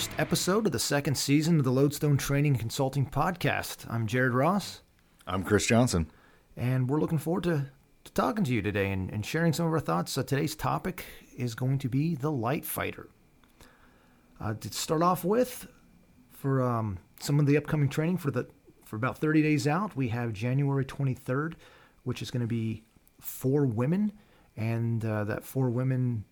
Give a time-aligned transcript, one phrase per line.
[0.00, 3.84] first episode of the second season of the Lodestone Training Consulting Podcast.
[3.90, 4.80] I'm Jared Ross.
[5.26, 6.10] I'm Chris Johnson.
[6.56, 7.66] And we're looking forward to,
[8.04, 10.16] to talking to you today and, and, sharing some of our thoughts.
[10.16, 11.04] Uh, today's topic
[11.36, 13.10] is going to be the light fighter.
[14.40, 15.68] Uh, to start off with,
[16.30, 18.46] for um, some of the upcoming training for the
[18.86, 21.56] for about 30 days out, we have January 23rd,
[22.04, 22.84] which is going to be
[23.20, 24.12] for women,
[24.56, 26.24] and uh, that for women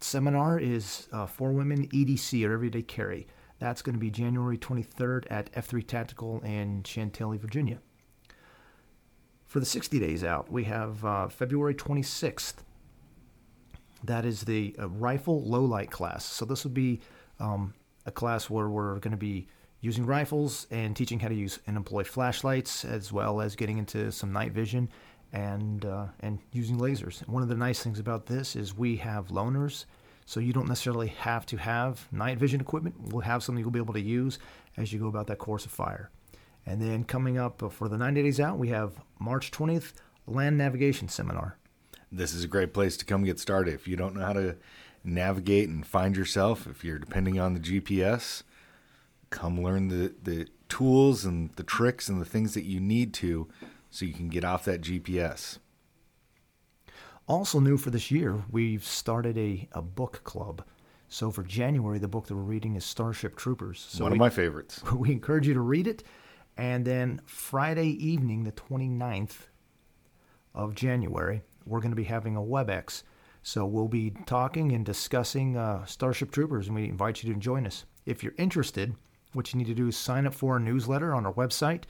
[0.00, 3.26] seminar is uh, for women EDC or everyday carry.
[3.58, 7.78] That's going to be January 23rd at F3 Tactical in Chantilly, Virginia.
[9.46, 12.56] For the 60 days out, we have uh, February 26th.
[14.04, 16.24] That is the uh, rifle low light class.
[16.24, 17.00] So this would be
[17.40, 17.74] um,
[18.06, 19.48] a class where we're going to be
[19.80, 24.12] using rifles and teaching how to use and employ flashlights, as well as getting into
[24.12, 24.88] some night vision
[25.32, 27.26] and uh, and using lasers.
[27.28, 29.84] One of the nice things about this is we have loaners,
[30.28, 32.94] so you don't necessarily have to have night vision equipment.
[33.00, 34.38] We'll have something you'll be able to use
[34.76, 36.10] as you go about that course of fire.
[36.66, 39.94] And then coming up uh, for the 90 days out, we have March 20th
[40.26, 41.56] land navigation seminar.
[42.12, 43.72] This is a great place to come get started.
[43.72, 44.56] If you don't know how to
[45.02, 48.42] navigate and find yourself, if you're depending on the GPS,
[49.30, 53.48] come learn the, the tools and the tricks and the things that you need to
[53.88, 55.56] so you can get off that GPS.
[57.28, 60.64] Also, new for this year, we've started a, a book club.
[61.08, 63.86] So, for January, the book that we're reading is Starship Troopers.
[63.86, 64.82] So One we, of my favorites.
[64.94, 66.02] We encourage you to read it.
[66.56, 69.46] And then Friday evening, the 29th
[70.54, 73.02] of January, we're going to be having a WebEx.
[73.42, 77.66] So, we'll be talking and discussing uh, Starship Troopers, and we invite you to join
[77.66, 77.84] us.
[78.06, 78.94] If you're interested,
[79.34, 81.84] what you need to do is sign up for our newsletter on our website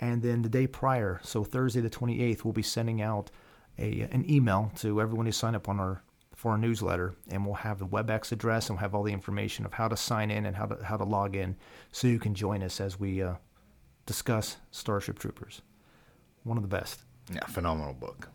[0.00, 3.30] and then the day prior, so Thursday the 28th, we'll be sending out
[3.78, 6.02] a, an email to everyone who signed up on our
[6.34, 9.64] for our newsletter, and we'll have the WebEx address and we'll have all the information
[9.64, 11.56] of how to sign in and how to how to log in,
[11.92, 13.34] so you can join us as we uh,
[14.06, 15.62] discuss Starship Troopers.
[16.44, 17.00] One of the best.
[17.32, 18.28] Yeah, phenomenal book.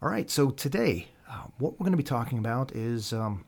[0.00, 3.44] All right, so today, uh, what we're going to be talking about is um,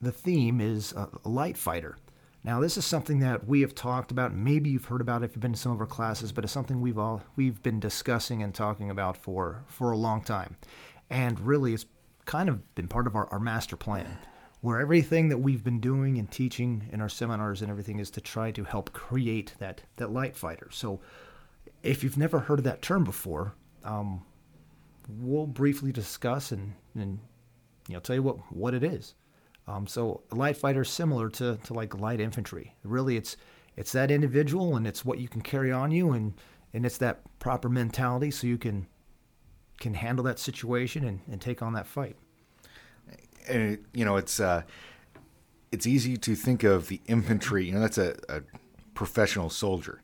[0.00, 1.96] the theme is uh, a light fighter.
[2.44, 4.34] Now, this is something that we have talked about.
[4.34, 6.52] Maybe you've heard about it if you've been to some of our classes, but it's
[6.52, 10.56] something we've all we've been discussing and talking about for for a long time,
[11.08, 11.86] and really, it's
[12.26, 14.18] kind of been part of our, our master plan,
[14.60, 18.20] where everything that we've been doing and teaching in our seminars and everything is to
[18.20, 20.68] try to help create that that light fighter.
[20.70, 21.00] So,
[21.82, 23.54] if you've never heard of that term before,
[23.84, 24.22] um,
[25.08, 27.20] we'll briefly discuss and and
[27.88, 29.14] you know tell you what what it is.
[29.66, 32.74] Um, so light fighter is similar to, to like light infantry.
[32.82, 33.36] Really, it's
[33.76, 36.34] it's that individual and it's what you can carry on you and
[36.72, 38.86] and it's that proper mentality so you can
[39.80, 42.16] can handle that situation and, and take on that fight.
[43.48, 44.62] And you know, it's uh,
[45.72, 47.66] it's easy to think of the infantry.
[47.66, 48.42] You know, that's a, a
[48.94, 50.02] professional soldier.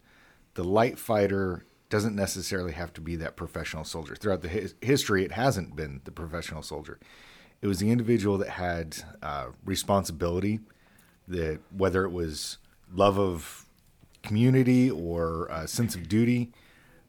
[0.55, 4.15] The light fighter doesn't necessarily have to be that professional soldier.
[4.15, 6.99] Throughout the his- history, it hasn't been the professional soldier
[7.63, 10.61] it was the individual that had uh, responsibility,
[11.29, 12.59] that whether it was
[12.93, 13.67] love of
[14.23, 16.53] community or a sense of duty,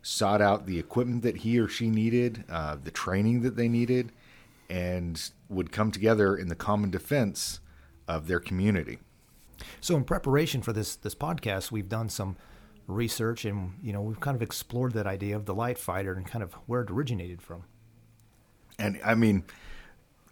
[0.02, 4.12] sought out the equipment that he or she needed, uh, the training that they needed,
[4.70, 7.60] and would come together in the common defense
[8.08, 9.00] of their community.
[9.80, 12.36] So, in preparation for this this podcast, we've done some
[12.88, 16.26] research, and you know we've kind of explored that idea of the light fighter and
[16.26, 17.64] kind of where it originated from.
[18.80, 19.44] And I mean,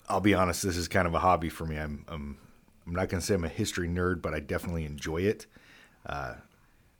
[0.10, 1.78] I'll be honest, this is kind of a hobby for me.
[1.78, 2.38] I'm I'm,
[2.88, 5.46] I'm not going to say I'm a history nerd, but I definitely enjoy it.
[6.06, 6.36] Uh,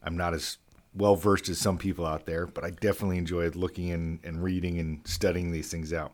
[0.04, 0.58] I'm not as
[0.94, 4.80] well versed as some people out there, but I definitely enjoy looking and, and reading
[4.80, 6.14] and studying these things out.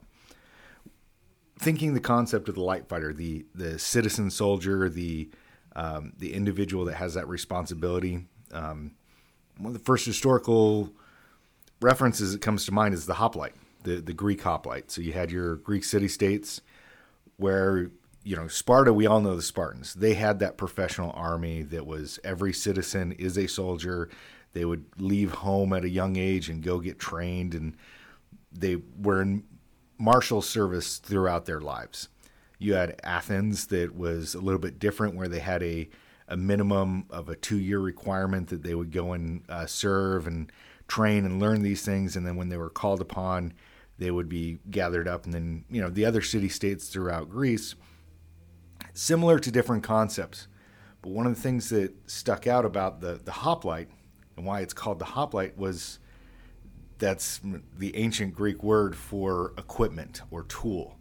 [1.59, 5.29] Thinking the concept of the light fighter, the the citizen soldier, the
[5.75, 8.25] um, the individual that has that responsibility.
[8.51, 8.91] Um,
[9.57, 10.91] one of the first historical
[11.81, 14.91] references that comes to mind is the hoplite, the the Greek hoplite.
[14.91, 16.61] So you had your Greek city states
[17.37, 17.91] where
[18.23, 19.93] you know Sparta we all know the Spartans.
[19.93, 24.09] They had that professional army that was every citizen is a soldier.
[24.53, 27.75] They would leave home at a young age and go get trained and
[28.51, 29.43] they were in
[29.97, 32.09] martial service throughout their lives.
[32.57, 35.89] You had Athens that was a little bit different where they had a
[36.27, 40.51] a minimum of a two year requirement that they would go and uh, serve and
[40.87, 43.53] train and learn these things and then when they were called upon
[43.97, 45.25] they would be gathered up.
[45.25, 47.75] And then you know the other city states throughout greece
[48.93, 50.47] similar to different concepts.
[51.01, 53.89] But one of the things that stuck out about the the hoplite
[54.35, 55.99] and why it's called the hoplite was
[56.97, 57.41] that's
[57.77, 60.97] the ancient greek word for equipment or tool.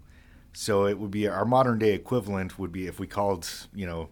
[0.53, 4.11] So it would be our modern day equivalent would be if we called you know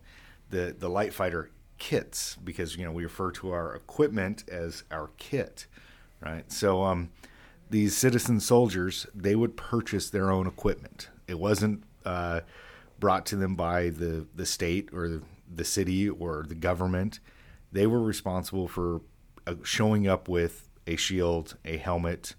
[0.51, 5.11] the the light fighter kits because you know we refer to our equipment as our
[5.19, 5.67] kit,
[6.21, 6.51] right?
[6.51, 7.11] So um,
[7.73, 11.09] these citizen soldiers they would purchase their own equipment.
[11.27, 12.41] It wasn't uh,
[13.01, 15.23] brought to them by the the state or the,
[15.53, 17.19] the city or the government.
[17.73, 19.01] They were responsible for
[19.47, 22.35] uh, showing up with a shield, a helmet,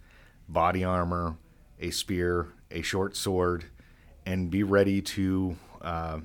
[0.47, 1.37] body armor,
[1.79, 3.65] a spear, a short sword,
[4.25, 6.19] and be ready to uh,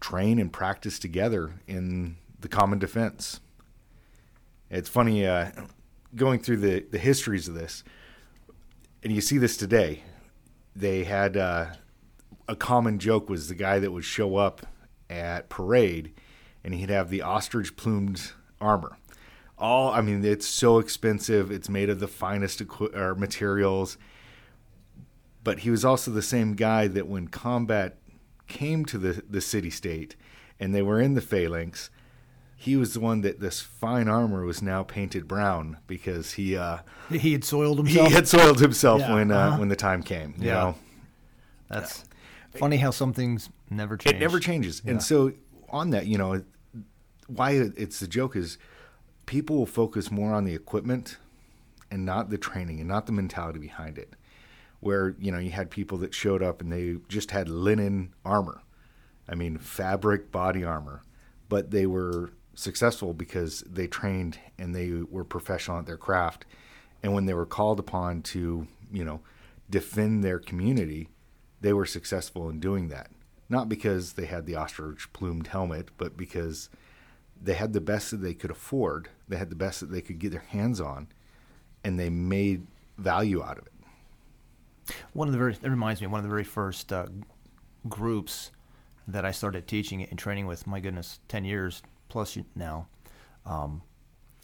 [0.00, 3.40] train and practice together in the common defense.
[4.70, 5.50] It's funny uh,
[6.16, 7.84] going through the, the histories of this,
[9.02, 10.02] and you see this today.
[10.76, 11.66] They had uh,
[12.48, 14.66] a common joke was the guy that would show up
[15.08, 16.12] at parade,
[16.62, 18.96] and he'd have the ostrich plumed armor.
[19.56, 21.50] All I mean, it's so expensive.
[21.50, 23.96] It's made of the finest equi- materials.
[25.44, 27.98] But he was also the same guy that when combat
[28.48, 30.16] came to the, the city state
[30.58, 31.90] and they were in the phalanx,
[32.56, 36.78] he was the one that this fine armor was now painted brown because he uh,
[37.10, 38.08] He had soiled himself.
[38.08, 39.58] he had soiled himself Yeah, when uh, uh-huh.
[39.58, 40.34] when the time came.
[40.38, 40.52] You Yeah.
[40.54, 40.74] know,
[41.68, 42.04] That's
[42.54, 44.16] funny how some things never change.
[44.16, 44.82] it never changes.
[44.84, 44.92] Yeah.
[44.92, 45.32] And so
[45.68, 46.42] on that, you know,
[47.26, 48.58] why it's the joke is
[49.26, 51.16] people will focus more on the equipment
[51.90, 54.14] and not the training and not the mentality behind it.
[54.80, 58.60] Where you know you had people that showed up and they just had linen armor,
[59.28, 61.02] I mean fabric body armor,
[61.48, 66.44] but they were successful because they trained and they were professional at their craft,
[67.02, 69.20] and when they were called upon to you know
[69.70, 71.08] defend their community,
[71.60, 73.10] they were successful in doing that.
[73.48, 76.70] Not because they had the ostrich plumed helmet, but because
[77.40, 79.08] they had the best that they could afford.
[79.28, 81.08] They had the best that they could get their hands on,
[81.82, 82.66] and they made
[82.96, 84.94] value out of it.
[85.12, 87.06] One of the very that reminds me of one of the very first uh,
[87.88, 88.50] groups
[89.06, 90.66] that I started teaching and training with.
[90.66, 91.82] My goodness, ten years
[92.14, 92.86] plus you- now.
[93.44, 93.82] Um,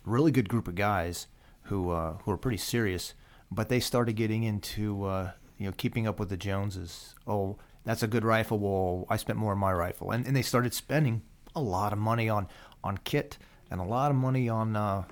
[0.04, 1.28] really good group of guys
[1.62, 3.14] who uh, who are pretty serious,
[3.48, 7.14] but they started getting into uh, you know keeping up with the Joneses.
[7.28, 8.58] Oh, that's a good rifle.
[8.58, 11.22] Well, I spent more on my rifle, and and they started spending
[11.54, 12.48] a lot of money on
[12.82, 13.38] on kit
[13.70, 15.04] and a lot of money on uh,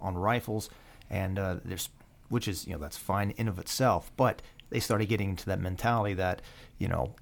[0.00, 0.68] on rifles,
[1.08, 1.90] and uh, there's
[2.28, 5.60] which is you know that's fine in of itself, but they started getting into that
[5.60, 6.42] mentality that
[6.76, 7.14] you know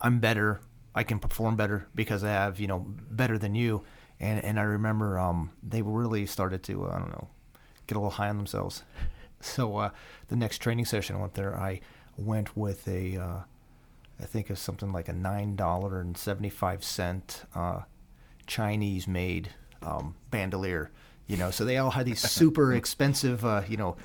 [0.00, 0.62] I'm better,
[0.94, 3.84] I can perform better because I have you know better than you,
[4.20, 7.28] and and I remember um, they really started to uh, I don't know
[7.86, 8.82] get a little high on themselves.
[9.42, 9.90] So uh,
[10.28, 11.80] the next training session I went there, I
[12.18, 13.38] went with a uh,
[14.20, 17.80] I think it's something like a nine dollar and seventy five cent uh,
[18.46, 19.48] Chinese made
[19.80, 20.90] um, bandolier.
[21.26, 23.96] You know, so they all had these super expensive, uh, you know,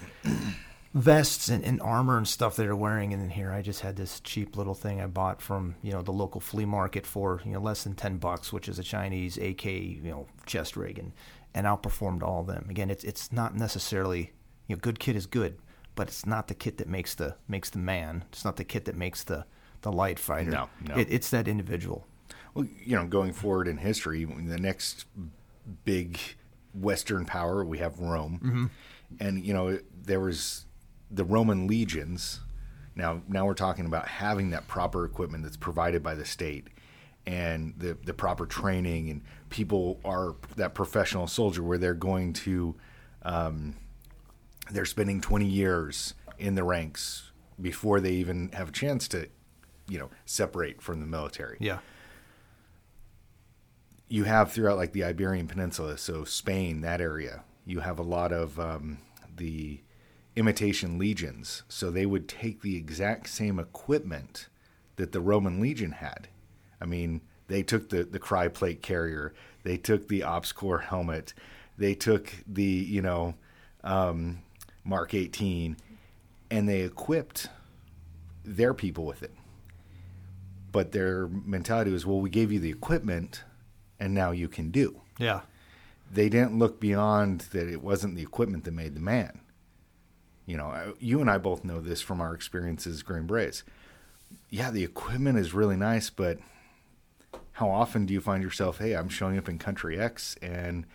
[0.95, 3.13] vests and, and armor and stuff that they're wearing.
[3.13, 6.13] And here I just had this cheap little thing I bought from, you know, the
[6.13, 9.65] local flea market for, you know, less than 10 bucks, which is a Chinese AK,
[9.65, 11.11] you know, chest rig and,
[11.53, 12.67] and outperformed all of them.
[12.69, 14.31] Again, it's, it's not necessarily,
[14.67, 15.57] you know, good kit is good,
[15.95, 18.23] but it's not the kit that makes the, makes the man.
[18.31, 19.45] It's not the kit that makes the,
[19.81, 20.51] the light fighter.
[20.51, 20.95] No, no.
[20.95, 22.07] It, it's that individual.
[22.53, 25.07] Well, you know, going forward in history, the next
[25.83, 26.17] big
[26.73, 28.65] Western power we have Rome, mm-hmm.
[29.19, 30.64] and you know there was
[31.11, 32.41] the Roman legions.
[32.95, 36.67] Now, now we're talking about having that proper equipment that's provided by the state,
[37.25, 42.75] and the the proper training, and people are that professional soldier where they're going to,
[43.23, 43.75] um,
[44.71, 47.31] they're spending twenty years in the ranks
[47.61, 49.27] before they even have a chance to,
[49.89, 51.79] you know, separate from the military Yeah.
[54.07, 58.31] you have throughout like the Iberian Peninsula, so Spain, that area, you have a lot
[58.31, 58.99] of um,
[59.35, 59.79] the
[60.35, 61.63] imitation legions.
[61.67, 64.47] So they would take the exact same equipment
[64.95, 66.27] that the Roman legion had.
[66.79, 71.33] I mean, they took the the Crye plate carrier, they took the Ops-Core helmet,
[71.77, 73.35] they took the you know
[73.83, 74.41] um,
[74.83, 75.77] Mark 18,
[76.49, 77.49] and they equipped
[78.43, 79.33] their people with it.
[80.71, 83.43] But their mentality was, well, we gave you the equipment,
[83.99, 85.01] and now you can do.
[85.17, 85.41] Yeah.
[86.11, 89.39] They didn't look beyond that it wasn't the equipment that made the man.
[90.45, 93.63] You know, you and I both know this from our experiences Green Berets.
[94.49, 96.39] Yeah, the equipment is really nice, but
[97.53, 100.85] how often do you find yourself, hey, I'm showing up in country X and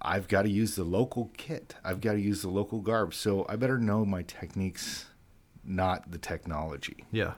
[0.00, 1.76] I've got to use the local kit.
[1.84, 3.14] I've got to use the local garb.
[3.14, 5.06] So I better know my techniques,
[5.64, 7.04] not the technology.
[7.12, 7.34] Yeah.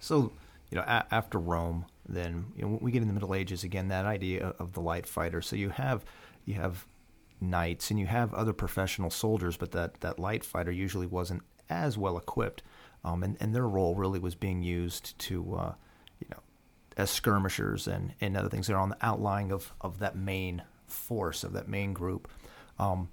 [0.00, 0.32] So,
[0.70, 3.88] you know, a- after Rome, then you know, we get in the Middle Ages again.
[3.88, 5.42] That idea of the light fighter.
[5.42, 6.04] So you have
[6.46, 6.86] you have
[7.40, 11.98] knights and you have other professional soldiers, but that that light fighter usually wasn't as
[11.98, 12.62] well equipped,
[13.04, 15.74] um, and and their role really was being used to, uh,
[16.20, 16.40] you know,
[16.96, 18.66] as skirmishers and and other things.
[18.66, 22.28] They're on the outlying of of that main force of that main group.
[22.78, 23.08] Um,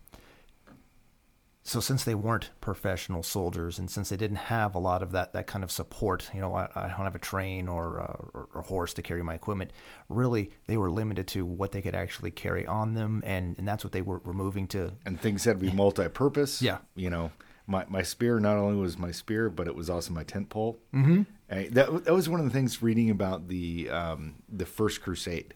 [1.68, 5.34] so since they weren't professional soldiers and since they didn't have a lot of that,
[5.34, 8.50] that kind of support, you know, I, I don't have a train or, uh, or,
[8.54, 9.72] or horse to carry my equipment.
[10.08, 13.84] Really, they were limited to what they could actually carry on them, and, and that's
[13.84, 14.92] what they were, were moving to.
[15.08, 16.62] And things had to be multi-purpose.
[16.62, 16.78] Yeah.
[16.96, 17.32] You know,
[17.66, 20.78] my, my spear not only was my spear, but it was also my tent pole.
[20.94, 21.24] Mm-hmm.
[21.48, 25.54] That that was one of the things reading about the um, the first crusade.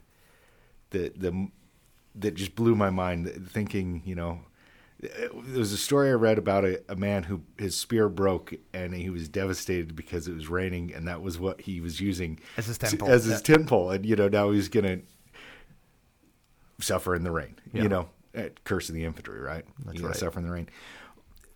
[0.92, 1.50] The the
[2.16, 3.50] that just blew my mind.
[3.52, 4.42] Thinking, you know,
[5.00, 8.94] there was a story I read about a, a, man who his spear broke and
[8.94, 12.66] he was devastated because it was raining and that was what he was using as
[12.66, 13.10] his tent pole.
[13.10, 13.56] As his yeah.
[13.56, 13.92] tent pole.
[13.92, 15.02] And, you know, now he's going to
[16.84, 17.84] suffer in the rain, yeah.
[17.84, 18.10] you know,
[18.66, 19.64] curse of the infantry, right?
[19.86, 20.16] That's right.
[20.16, 20.70] Suffer in the rain.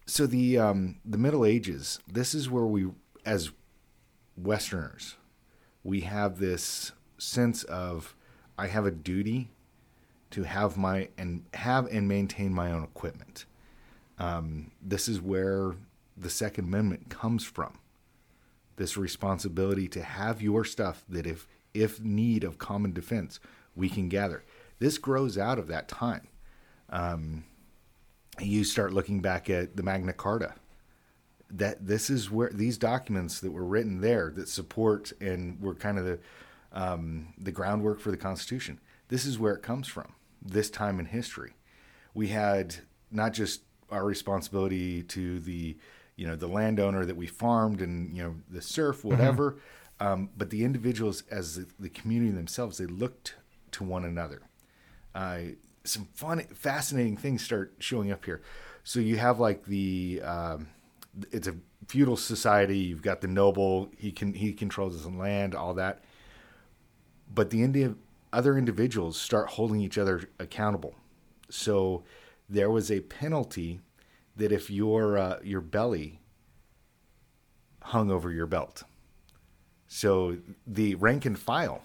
[0.05, 2.87] So the, um, the Middle Ages, this is where we,
[3.25, 3.51] as
[4.37, 5.15] Westerners,
[5.83, 8.15] we have this sense of,
[8.57, 9.49] I have a duty
[10.33, 13.45] to have my and have and maintain my own equipment.
[14.17, 15.75] Um, this is where
[16.17, 17.77] the Second Amendment comes from.
[18.75, 23.39] This responsibility to have your stuff that if if need of common defense,
[23.75, 24.43] we can gather.
[24.79, 26.27] This grows out of that time.
[26.89, 27.45] Um,
[28.39, 30.55] you start looking back at the Magna Carta.
[31.51, 35.99] That this is where these documents that were written there that support and were kind
[35.99, 36.19] of the
[36.71, 38.79] um, the groundwork for the Constitution.
[39.09, 41.53] This is where it comes from this time in history.
[42.13, 42.75] We had
[43.11, 45.77] not just our responsibility to the
[46.15, 49.09] you know the landowner that we farmed and you know the serf mm-hmm.
[49.09, 50.07] whatever mm-hmm.
[50.07, 53.35] um, but the individuals as the, the, community themselves they looked
[53.71, 54.41] to one another
[55.15, 55.39] uh,
[55.83, 58.41] some fun fascinating things start showing up here
[58.83, 60.67] so you have like the um,
[61.31, 61.55] it's a
[61.87, 66.03] feudal society you've got the noble he can he controls his land all that
[67.33, 67.97] but the Indian
[68.33, 70.95] other individuals start holding each other accountable.
[71.49, 72.03] So
[72.49, 73.79] there was a penalty
[74.35, 76.19] that if your uh, your belly
[77.83, 78.83] hung over your belt.
[79.87, 81.83] So the rank and file,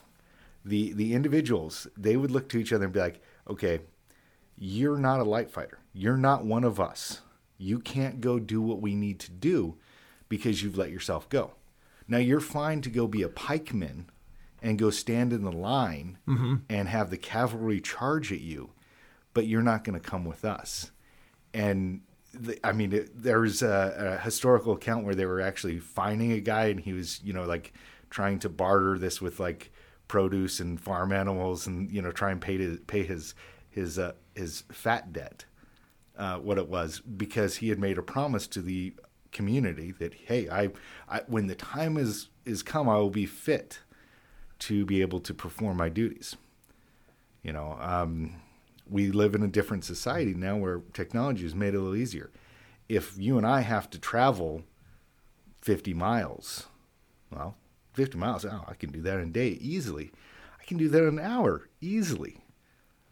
[0.65, 3.81] the the individuals, they would look to each other and be like, "Okay,
[4.57, 5.79] you're not a light fighter.
[5.93, 7.21] You're not one of us.
[7.59, 9.77] You can't go do what we need to do
[10.29, 11.53] because you've let yourself go.
[12.07, 14.05] Now you're fine to go be a pikeman
[14.63, 16.57] and go stand in the line mm-hmm.
[16.69, 18.71] and have the cavalry charge at you,
[19.35, 20.91] but you're not going to come with us.
[21.55, 22.03] And
[22.35, 26.33] the, I mean, it, there was a, a, historical account where they were actually finding
[26.33, 27.73] a guy, and he was, you know, like
[28.11, 29.73] trying to barter this with like
[30.09, 33.35] produce and farm animals, and you know, try and pay to pay his
[33.71, 35.45] his uh, his fat debt.
[36.17, 38.93] Uh, what it was because he had made a promise to the
[39.31, 40.71] community that hey, I,
[41.09, 43.81] I when the time is is come, I will be fit
[44.61, 46.37] to be able to perform my duties.
[47.43, 48.35] You know, um,
[48.89, 52.31] we live in a different society now where technology has made it a little easier.
[52.89, 54.63] If you and I have to travel
[55.61, 56.67] 50 miles,
[57.31, 57.57] well,
[57.93, 60.11] 50 miles, oh, I can do that in a day easily.
[60.61, 62.39] I can do that in an hour easily.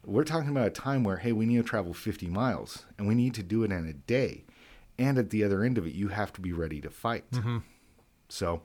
[0.05, 3.15] We're talking about a time where, hey, we need to travel 50 miles and we
[3.15, 4.45] need to do it in a day.
[4.99, 7.31] And at the other end of it, you have to be ready to fight.
[7.33, 7.59] Mm-hmm.
[8.29, 8.63] So,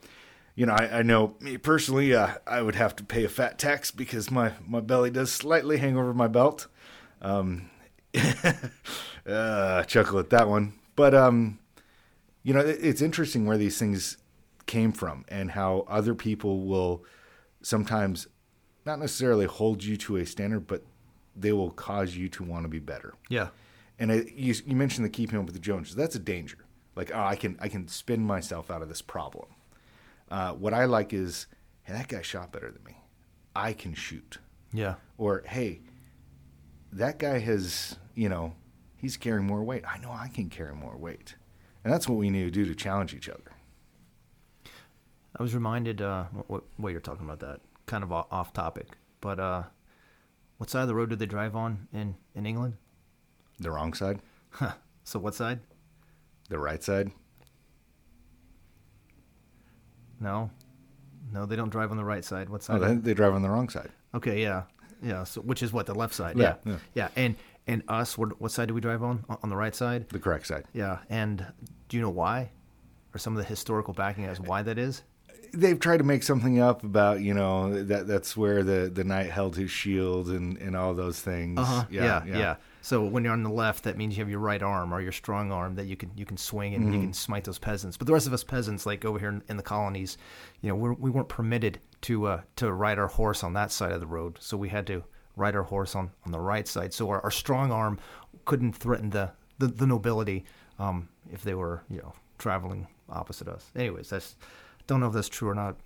[0.55, 3.57] you know, I, I know me personally, uh, I would have to pay a fat
[3.57, 6.67] tax because my, my belly does slightly hang over my belt.
[7.21, 7.69] Um,
[9.25, 10.73] uh, chuckle at that one.
[10.95, 11.59] But, um,
[12.43, 14.17] you know, it, it's interesting where these things
[14.65, 17.03] came from and how other people will
[17.61, 18.27] sometimes
[18.85, 20.83] not necessarily hold you to a standard, but
[21.35, 23.13] they will cause you to want to be better.
[23.29, 23.49] Yeah.
[23.99, 25.95] And it, you, you mentioned the keeping up with the Joneses.
[25.95, 26.57] That's a danger.
[26.95, 29.47] Like, oh, I can I can spin myself out of this problem.
[30.31, 31.45] Uh, what I like is,
[31.83, 32.95] hey, that guy shot better than me.
[33.53, 34.37] I can shoot.
[34.73, 34.95] Yeah.
[35.17, 35.81] Or hey,
[36.93, 38.53] that guy has, you know,
[38.95, 39.83] he's carrying more weight.
[39.85, 41.35] I know I can carry more weight.
[41.83, 43.51] And that's what we need to do to challenge each other.
[45.37, 48.87] I was reminded uh, what, what you're talking about that kind of off topic,
[49.19, 49.63] but uh,
[50.57, 52.75] what side of the road did they drive on in in England?
[53.59, 54.19] The wrong side.
[54.51, 54.73] Huh.
[55.03, 55.59] So what side?
[56.49, 57.11] The right side.
[60.21, 60.49] No,
[61.33, 62.47] no, they don't drive on the right side.
[62.47, 62.81] What oh, side?
[62.81, 63.89] Oh, they, they drive on the wrong side.
[64.13, 64.63] Okay, yeah,
[65.03, 65.25] yeah.
[65.25, 66.37] So which is what the left side?
[66.37, 66.77] Yeah, yeah, yeah.
[66.93, 67.09] yeah.
[67.15, 67.35] And
[67.67, 69.23] and us, what, what side do we drive on?
[69.43, 70.09] On the right side.
[70.09, 70.65] The correct side.
[70.73, 70.99] Yeah.
[71.09, 71.45] And
[71.89, 72.49] do you know why?
[73.13, 75.03] Or some of the historical backing as why that is?
[75.53, 79.29] They've tried to make something up about you know that that's where the the knight
[79.29, 81.59] held his shield and and all those things.
[81.59, 81.85] Uh-huh.
[81.89, 82.55] Yeah, yeah, yeah, yeah.
[82.81, 85.11] So when you're on the left, that means you have your right arm or your
[85.11, 87.95] strong arm that you can you can swing and you can smite those peasants.
[87.95, 90.17] But the rest of us peasants, like over here in, in the colonies,
[90.61, 93.91] you know, we're, we weren't permitted to uh, to ride our horse on that side
[93.91, 94.37] of the road.
[94.39, 95.03] So we had to
[95.35, 96.93] ride our horse on, on the right side.
[96.93, 97.99] So our, our strong arm
[98.45, 100.45] couldn't threaten the the, the nobility
[100.79, 103.69] um, if they were you know traveling opposite us.
[103.75, 104.35] Anyways, that's
[104.87, 105.77] don't know if that's true or not.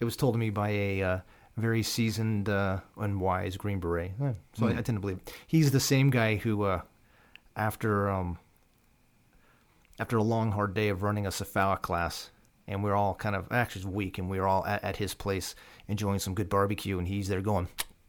[0.00, 1.18] It was told to me by a uh,
[1.56, 5.34] very seasoned uh, and wise Green Beret, Eh, so I, I tend to believe it.
[5.46, 6.80] he's the same guy who, uh,
[7.56, 8.38] after um,
[9.98, 12.30] after a long hard day of running a cephalic class,
[12.66, 15.14] and we are all kind of actually weak, and we are all at, at his
[15.14, 15.54] place
[15.88, 17.68] enjoying some good barbecue, and he's there going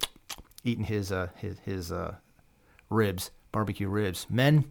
[0.63, 2.15] eating his uh, his his uh,
[2.89, 4.25] ribs, barbecue ribs.
[4.29, 4.65] Men,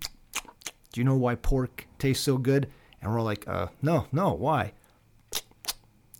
[0.92, 2.68] do you know why pork tastes so good?
[3.02, 4.72] And we're all like, uh, no, no, why?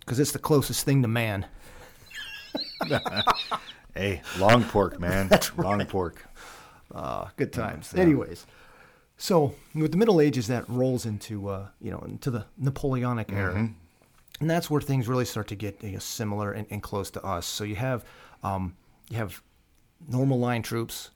[0.00, 1.46] Because it's the closest thing to man.
[3.94, 5.28] Hey, long pork, man.
[5.28, 6.26] That's long pork.
[6.94, 7.92] Uh, good times.
[7.94, 8.46] Anyways,
[9.18, 13.68] so with the Middle Ages, that rolls into uh, you know into the Napoleonic era,
[14.40, 17.22] and that's where things really start to get you know, similar and, and close to
[17.22, 17.44] us.
[17.44, 18.04] So you have
[18.42, 18.76] um,
[19.10, 19.42] you have
[20.08, 21.10] normal line troops,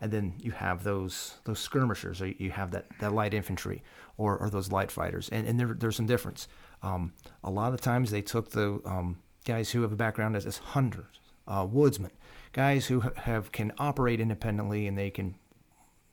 [0.00, 3.82] and then you have those those skirmishers, or you have that, that light infantry,
[4.16, 6.48] or, or those light fighters, and, and there, there's some difference.
[6.82, 10.46] Um, a lot of times they took the um, guys who have a background as,
[10.46, 12.12] as hunters, uh, woodsmen,
[12.52, 15.34] guys who have can operate independently and they can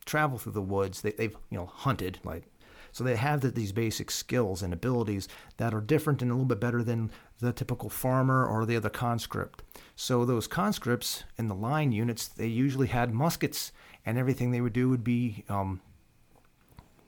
[0.05, 1.01] travel through the woods.
[1.01, 2.43] They, they've you know hunted like
[2.91, 6.45] so they have the, these basic skills and abilities that are different and a little
[6.45, 9.63] bit better than the typical farmer or the other conscript.
[9.95, 13.71] So those conscripts in the line units, they usually had muskets,
[14.05, 15.81] and everything they would do would be um,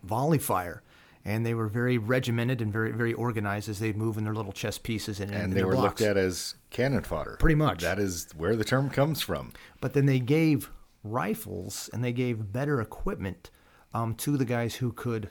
[0.04, 0.84] volley fire.
[1.26, 4.52] And they were very regimented and very very organized as they'd move in their little
[4.52, 6.02] chess pieces and, And in they were blocks.
[6.02, 7.38] looked at as cannon fodder.
[7.40, 7.82] Pretty much.
[7.82, 9.54] That is where the term comes from.
[9.80, 10.70] But then they gave
[11.04, 13.50] rifles and they gave better equipment
[13.94, 15.30] um, to the guys who could,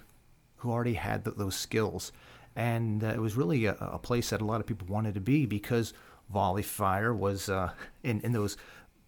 [0.57, 2.13] who already had th- those skills.
[2.55, 5.21] And uh, it was really a, a place that a lot of people wanted to
[5.21, 5.93] be because
[6.31, 8.57] volley fire was uh, in in those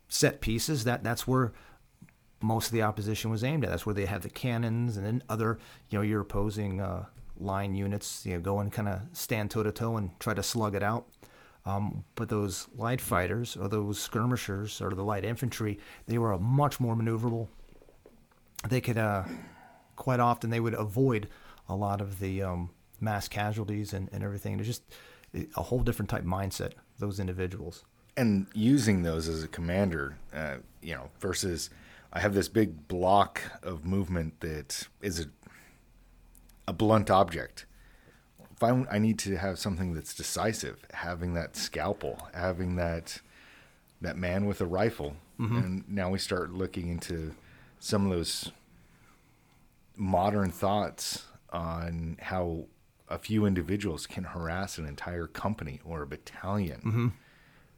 [0.09, 0.85] set pieces.
[0.85, 1.53] That that's where
[2.45, 3.71] most of the opposition was aimed at.
[3.71, 7.07] That's where they had the cannons, and then other, you know, your opposing uh,
[7.39, 10.43] line units, you know, go and kind of stand toe to toe and try to
[10.43, 11.07] slug it out.
[11.67, 16.79] Um, but those light fighters, or those skirmishers, or the light infantry, they were much
[16.79, 17.49] more maneuverable.
[18.69, 19.25] They could, uh,
[19.97, 21.29] quite often, they would avoid
[21.69, 24.59] a lot of the um, mass casualties and, and everything.
[24.59, 24.83] It's just
[25.57, 26.73] a whole different type mindset.
[26.99, 27.85] Those individuals.
[28.17, 31.71] and using those as a commander, uh, you know, versus
[32.15, 35.27] I have this big block of movement that is a
[36.67, 37.67] a blunt object.
[38.53, 43.21] If I, I need to have something that's decisive, having that scalpel, having that
[44.01, 45.57] that man with a rifle, mm-hmm.
[45.57, 47.35] and now we start looking into
[47.79, 48.53] some of those
[49.97, 52.67] modern thoughts on how
[53.09, 57.09] a few individuals can harass an entire company or a battalion mm-hmm.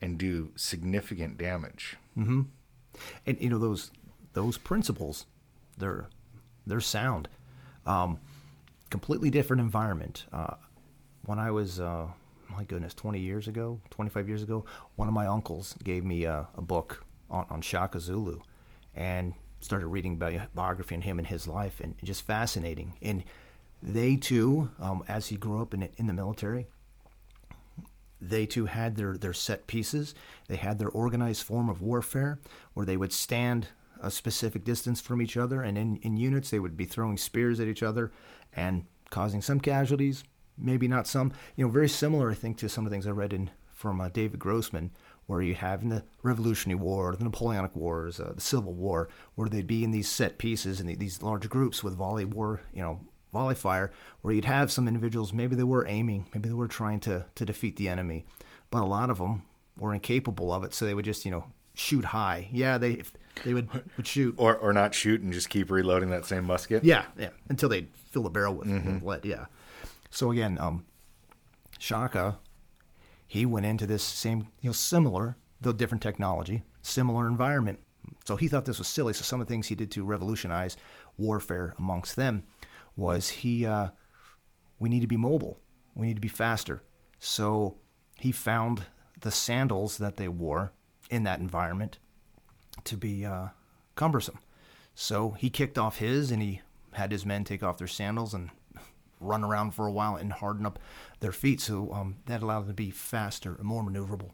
[0.00, 1.96] and do significant damage.
[2.16, 2.42] Mm-hmm.
[3.26, 3.90] and you know those
[4.36, 5.24] those principles
[5.78, 6.06] they're
[6.66, 7.28] they're sound.
[7.86, 8.18] Um,
[8.90, 10.26] completely different environment.
[10.32, 10.54] Uh,
[11.24, 12.06] when i was uh,
[12.50, 16.46] my goodness 20 years ago 25 years ago one of my uncles gave me a,
[16.56, 18.38] a book on, on shaka zulu
[18.94, 22.92] and started reading bi- biography on him and his life and just fascinating.
[23.02, 23.24] And
[23.82, 26.66] they too um, as he grew up in, in the military
[28.20, 30.14] they too had their, their set pieces.
[30.48, 32.38] They had their organized form of warfare
[32.74, 33.68] where they would stand
[34.02, 37.60] a specific distance from each other, and in, in units, they would be throwing spears
[37.60, 38.12] at each other
[38.54, 40.24] and causing some casualties,
[40.58, 41.32] maybe not some.
[41.56, 44.00] You know, very similar, I think, to some of the things I read in from
[44.00, 44.90] uh, David Grossman,
[45.26, 49.48] where you have in the Revolutionary War, the Napoleonic Wars, uh, the Civil War, where
[49.48, 53.00] they'd be in these set pieces and these large groups with volley war, you know,
[53.32, 57.00] volley fire, where you'd have some individuals, maybe they were aiming, maybe they were trying
[57.00, 58.24] to, to defeat the enemy,
[58.70, 59.42] but a lot of them
[59.78, 62.48] were incapable of it, so they would just, you know, shoot high.
[62.50, 63.02] Yeah, they
[63.44, 64.34] they would, would shoot.
[64.38, 66.84] Or, or not shoot and just keep reloading that same musket.
[66.84, 69.24] Yeah, yeah, until they fill the barrel with, with lead.
[69.24, 69.46] Yeah.
[70.10, 70.84] So again, um,
[71.78, 72.38] Shaka,
[73.26, 77.80] he went into this same, you know, similar though different technology, similar environment.
[78.24, 79.12] So he thought this was silly.
[79.12, 80.76] So some of the things he did to revolutionize
[81.18, 82.44] warfare amongst them
[82.94, 83.88] was he, uh,
[84.78, 85.58] we need to be mobile,
[85.94, 86.82] we need to be faster.
[87.18, 87.78] So
[88.18, 88.82] he found
[89.20, 90.72] the sandals that they wore
[91.10, 91.98] in that environment
[92.84, 93.48] to be uh,
[93.94, 94.38] cumbersome.
[94.94, 96.60] So he kicked off his and he
[96.92, 98.50] had his men take off their sandals and
[99.20, 100.78] run around for a while and harden up
[101.20, 101.60] their feet.
[101.60, 104.30] So um, that allowed them to be faster and more maneuverable.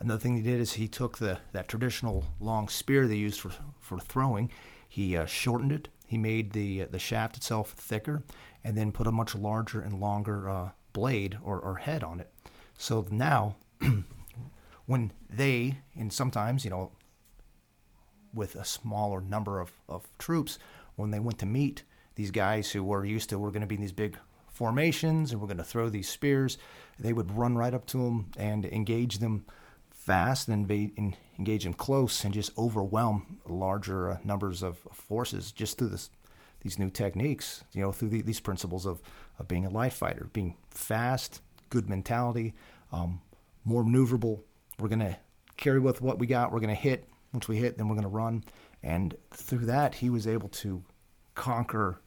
[0.00, 3.50] Another thing he did is he took the that traditional long spear they used for,
[3.80, 4.50] for throwing.
[4.88, 5.88] He uh, shortened it.
[6.06, 8.22] He made the the shaft itself thicker,
[8.62, 12.32] and then put a much larger and longer uh, blade or, or head on it.
[12.78, 13.56] So now,
[14.86, 16.92] when they and sometimes you know,
[18.34, 20.58] with a smaller number of, of troops,
[20.96, 21.82] when they went to meet
[22.14, 25.40] these guys who were used to we're going to be in these big formations and
[25.40, 26.58] we're going to throw these spears,
[26.98, 29.44] they would run right up to them and engage them
[29.90, 30.68] fast and,
[31.38, 36.10] engage them close and just overwhelm larger uh, numbers of forces just through this,
[36.62, 39.00] these new techniques, you know, through the, these principles of,
[39.38, 42.54] of being a light fighter, being fast, good mentality,
[42.90, 43.20] um,
[43.64, 44.40] more maneuverable.
[44.80, 45.16] We're going to
[45.56, 46.52] carry with what we got.
[46.52, 47.08] We're going to hit.
[47.32, 48.44] Once we hit, then we're going to run.
[48.82, 50.82] And through that, he was able to
[51.34, 52.00] conquer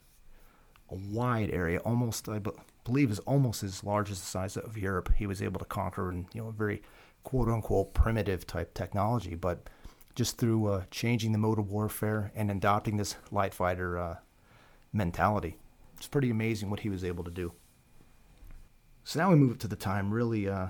[0.90, 2.42] a wide area, almost I
[2.84, 5.14] believe is almost as large as the size of Europe.
[5.16, 6.82] He was able to conquer in you know a very
[7.24, 9.70] quote unquote primitive type technology, but
[10.16, 14.18] just through uh, changing the mode of warfare and adopting this light fighter uh,
[14.92, 15.58] mentality,
[15.96, 17.54] it's pretty amazing what he was able to do.
[19.04, 20.68] So now we move up to the time really uh,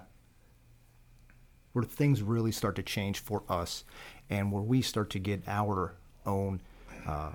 [1.74, 3.84] where things really start to change for us,
[4.30, 6.62] and where we start to get our own
[7.06, 7.32] uh,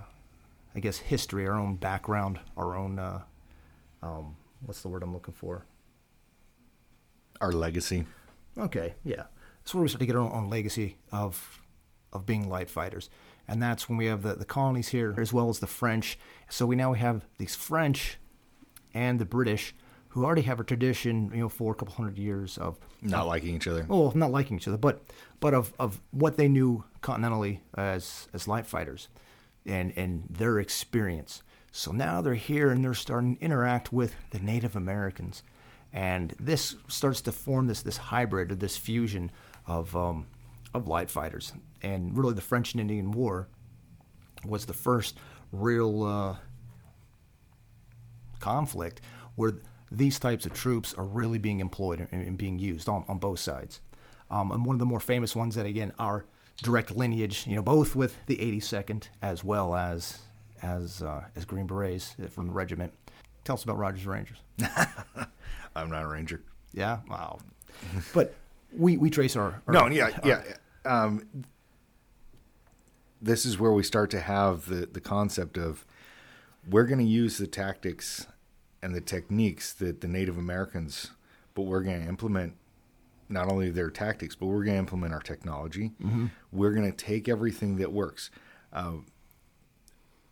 [0.77, 3.23] I guess, history, our own background, our own, uh,
[4.03, 5.65] um, what's the word I'm looking for?
[7.41, 8.05] Our legacy.
[8.59, 9.25] Okay, yeah.
[9.59, 11.63] That's where we start to get our own legacy of
[12.13, 13.11] of being light fighters.
[13.49, 16.19] And that's when we have the, the colonies here as well as the French.
[16.49, 18.17] So we now we have these French
[18.95, 19.75] and the British
[20.17, 23.55] who already have a tradition, you know, for a couple hundred years of not liking
[23.55, 23.87] each other.
[23.91, 25.03] Oh, not liking each other, but
[25.41, 29.09] but of, of what they knew continentally as as light fighters
[29.67, 31.43] and, and their experience.
[31.71, 35.43] So now they're here and they're starting to interact with the Native Americans.
[35.93, 39.31] And this starts to form this, this hybrid or this fusion
[39.67, 40.29] of, um,
[40.73, 41.53] of light fighters.
[41.83, 43.49] And really, the French and Indian War
[44.47, 45.19] was the first
[45.53, 46.37] real uh,
[48.41, 49.03] conflict
[49.35, 49.57] where
[49.91, 53.81] these types of troops are really being employed and, being used on, on both sides.
[54.31, 56.25] Um, and one of the more famous ones that, again, are
[56.63, 60.19] direct lineage, you know, both with the 82nd as well as
[60.63, 62.93] as uh, as Green Berets from the regiment.
[63.45, 64.39] Tell us about Rogers Rangers.
[65.77, 66.43] I'm not a ranger.
[66.73, 67.39] Yeah, wow.
[68.15, 68.35] but
[68.77, 70.43] we we trace our, our no, yeah, our, yeah.
[70.85, 71.45] Um,
[73.21, 75.85] this is where we start to have the the concept of
[76.69, 78.27] we're going to use the tactics
[78.87, 81.11] and the techniques that the Native Americans,
[81.55, 82.55] but we're going to implement
[83.29, 85.91] not only their tactics, but we're going to implement our technology.
[86.01, 86.27] Mm-hmm.
[86.53, 88.31] We're going to take everything that works.
[88.73, 88.99] Uh,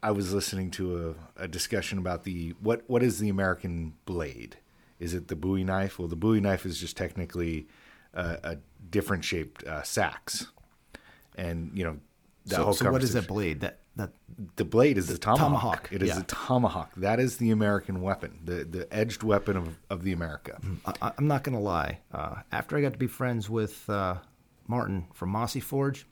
[0.05, 4.59] I was listening to a, a, discussion about the what what is the American blade?
[5.01, 5.99] Is it the Bowie knife?
[5.99, 7.67] Well, the Bowie knife is just technically
[8.15, 10.47] uh, a different shaped uh, seax,
[11.35, 11.99] and you know.
[12.47, 13.63] so, so what is that blade?
[13.63, 14.11] That that
[14.57, 15.49] the blade is the, the tomahawk.
[15.49, 15.89] tomahawk.
[15.93, 16.17] It is yeah.
[16.17, 16.93] the tomahawk.
[16.97, 20.59] That is the American weapon, the the edged weapon of, of the America.
[20.63, 22.01] Mm, I, am not going to lie.
[22.13, 24.17] Uh, after I got to be friends with uh,
[24.67, 26.07] Martin from Mossy Forge,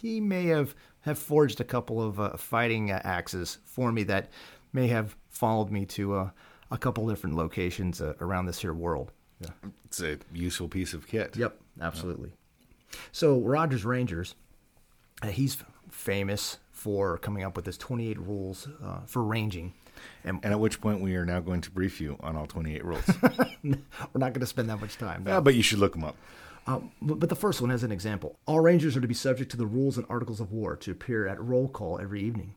[0.00, 4.28] he may have, have forged a couple of uh, fighting uh, axes for me that
[4.72, 6.30] may have followed me to uh,
[6.70, 9.12] a couple different locations uh, around this here world.
[9.40, 9.70] Yeah.
[9.86, 11.36] It's a useful piece of kit.
[11.36, 12.30] Yep, absolutely.
[12.90, 13.00] Yep.
[13.12, 14.34] So Rogers Rangers,
[15.24, 15.56] he's
[15.90, 19.72] famous for coming up with his 28 rules uh, for ranging.
[20.22, 22.84] And, and, at which point we are now going to brief you on all 28
[22.84, 23.04] rules.
[23.64, 23.78] We're
[24.16, 25.24] not going to spend that much time.
[25.24, 25.30] No.
[25.30, 26.14] Yeah, but you should look them up.
[26.66, 29.50] Um, but, but, the first one, as an example, all rangers are to be subject
[29.52, 32.54] to the rules and articles of war to appear at roll call every evening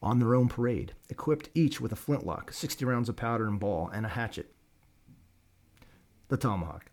[0.00, 3.90] on their own parade, equipped each with a flintlock, 60 rounds of powder and ball,
[3.92, 4.54] and a hatchet.
[6.28, 6.90] The tomahawk.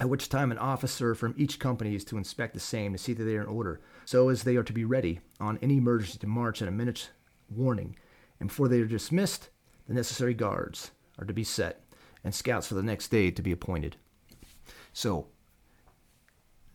[0.00, 3.12] At which time, an officer from each company is to inspect the same to see
[3.12, 6.18] that they are in order so as they are to be ready on any emergency
[6.18, 7.10] to march at a minute's
[7.50, 7.96] warning.
[8.40, 9.50] And before they are dismissed,
[9.86, 11.84] the necessary guards are to be set
[12.24, 13.96] and scouts for the next day to be appointed.
[14.94, 15.26] So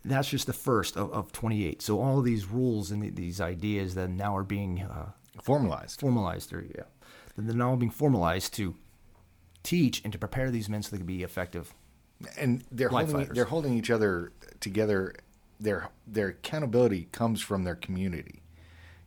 [0.03, 1.81] that's just the first of, of 28.
[1.81, 5.11] So all of these rules and these ideas that now are being uh,
[5.41, 5.99] formalized.
[5.99, 6.83] Formalized, there, yeah.
[7.35, 8.75] They're now being formalized to
[9.63, 11.73] teach and to prepare these men so they can be effective.
[12.37, 15.15] And they're holding, they're holding each other together
[15.59, 18.41] their their accountability comes from their community.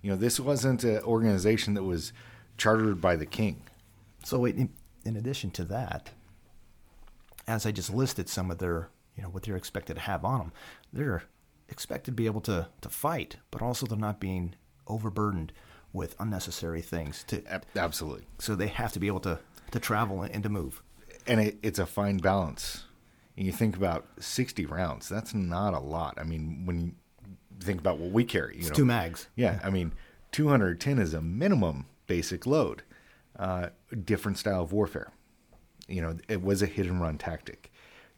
[0.02, 2.12] You know, this wasn't an organization that was
[2.56, 3.62] chartered by the king.
[4.24, 4.70] So, in,
[5.04, 6.10] in addition to that,
[7.46, 10.38] as I just listed some of their, you know, what they're expected to have on
[10.38, 10.52] them,
[10.92, 11.24] they're
[11.68, 14.54] expected to be able to to fight, but also they're not being
[14.86, 15.52] overburdened
[15.92, 17.24] with unnecessary things.
[17.28, 17.42] To
[17.76, 19.40] absolutely, so they have to be able to
[19.70, 20.82] to travel and to move.
[21.26, 22.84] And it, it's a fine balance
[23.38, 26.18] and you think about 60 rounds, that's not a lot.
[26.18, 26.92] I mean, when you
[27.60, 29.28] think about what we carry, you it's know, two mags.
[29.36, 29.92] Yeah, I mean,
[30.32, 32.82] 210 is a minimum basic load.
[33.38, 33.68] Uh,
[34.04, 35.12] different style of warfare.
[35.86, 37.72] You know, it was a hit and run tactic.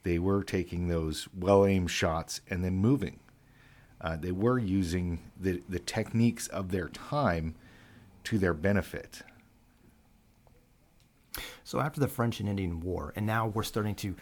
[0.04, 3.20] They were taking those well aimed shots and then moving.
[4.00, 7.54] Uh, they were using the, the techniques of their time
[8.24, 9.20] to their benefit.
[11.62, 14.16] So after the French and Indian War, and now we're starting to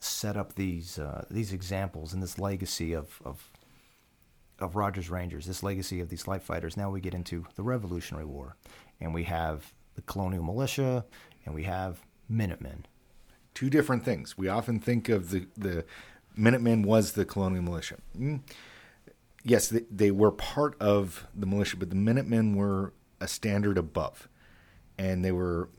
[0.00, 3.50] set up these uh, these examples and this legacy of, of
[4.58, 6.76] of Rogers Rangers, this legacy of these light fighters.
[6.76, 8.56] Now we get into the Revolutionary War,
[9.00, 11.04] and we have the Colonial Militia,
[11.44, 12.86] and we have Minutemen.
[13.54, 14.36] Two different things.
[14.36, 15.84] We often think of the the
[16.36, 17.96] Minutemen was the Colonial Militia.
[18.18, 18.40] Mm.
[19.42, 24.28] Yes, they, they were part of the militia, but the Minutemen were a standard above,
[24.98, 25.70] and they were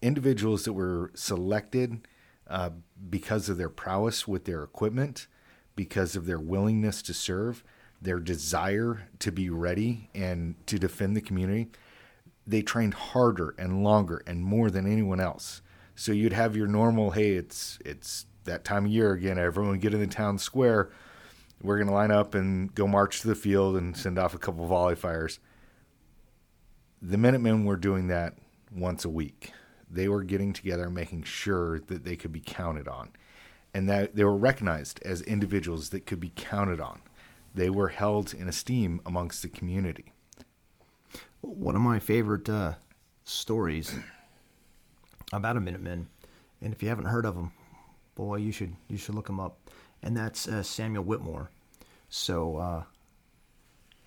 [0.00, 2.06] individuals that were selected
[2.52, 2.68] uh,
[3.08, 5.26] because of their prowess with their equipment,
[5.74, 7.64] because of their willingness to serve,
[8.00, 11.70] their desire to be ready and to defend the community.
[12.46, 15.62] They trained harder and longer and more than anyone else.
[15.94, 19.38] So you'd have your normal, hey, it's it's that time of year again.
[19.38, 20.90] Everyone get in the town square.
[21.62, 24.66] We're gonna line up and go march to the field and send off a couple
[24.66, 25.38] volley fires.
[27.00, 28.34] The Minutemen were doing that
[28.70, 29.52] once a week
[29.92, 33.10] they were getting together and making sure that they could be counted on
[33.74, 37.00] and that they were recognized as individuals that could be counted on.
[37.54, 40.12] They were held in esteem amongst the community.
[41.40, 42.74] One of my favorite uh,
[43.24, 43.94] stories
[45.32, 46.06] about a Minuteman,
[46.60, 47.52] and if you haven't heard of them,
[48.14, 49.70] boy, you should you should look them up.
[50.02, 51.50] And that's uh, Samuel Whittemore.
[52.08, 52.82] So, uh,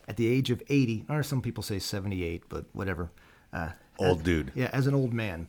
[0.08, 3.12] at the age of 80, or some people say 78, but whatever.
[3.52, 4.52] Uh, old as, dude.
[4.54, 5.48] Yeah, as an old man,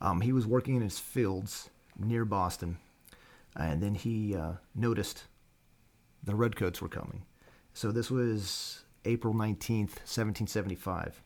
[0.00, 2.78] um, he was working in his fields near Boston,
[3.56, 5.24] and then he uh, noticed
[6.22, 7.22] the redcoats were coming.
[7.72, 11.22] So this was April 19th, 1775.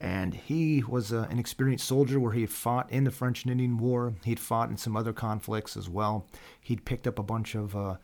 [0.00, 3.52] And he was uh, an experienced soldier where he had fought in the French and
[3.52, 4.14] Indian War.
[4.24, 6.26] He'd fought in some other conflicts as well.
[6.58, 7.96] He'd picked up a bunch of uh,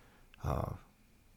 [0.44, 0.72] uh,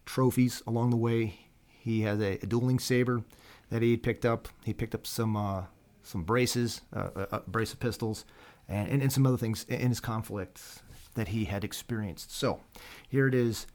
[0.05, 1.39] trophies along the way.
[1.79, 3.23] He had a, a, dueling saber
[3.69, 4.49] that he had picked up.
[4.65, 5.63] He picked up some uh,
[6.09, 8.25] some braces, uh, a, a, brace of pistols,
[8.67, 10.81] and, and, and some other things in his conflicts
[11.13, 12.31] that he had experienced.
[12.35, 12.61] So
[13.07, 13.67] here it is,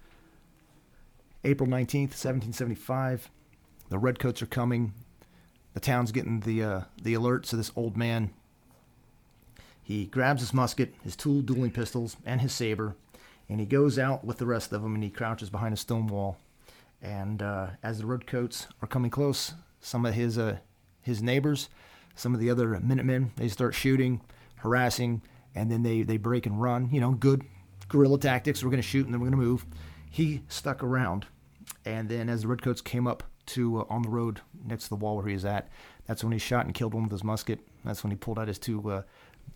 [1.44, 3.30] April 19th, 1775.
[3.88, 4.94] The redcoats are coming.
[5.74, 7.46] The town's getting the uh, the alert.
[7.46, 8.30] So this old man,
[9.82, 12.96] he grabs his musket, his two dueling pistols, and his saber,
[13.48, 16.08] and he goes out with the rest of them, and he crouches behind a stone
[16.08, 16.38] wall.
[17.00, 20.58] And uh, as the redcoats are coming close, some of his uh,
[21.02, 21.68] his neighbors
[22.14, 24.20] some of the other Minutemen, they start shooting,
[24.56, 25.22] harassing,
[25.54, 26.88] and then they, they break and run.
[26.92, 27.42] You know, good
[27.88, 28.62] guerrilla tactics.
[28.62, 29.66] We're going to shoot and then we're going to move.
[30.10, 31.26] He stuck around.
[31.84, 34.96] And then as the Redcoats came up to uh, on the road next to the
[34.96, 35.68] wall where he was at,
[36.06, 37.60] that's when he shot and killed one with his musket.
[37.84, 39.02] That's when he pulled out his two uh,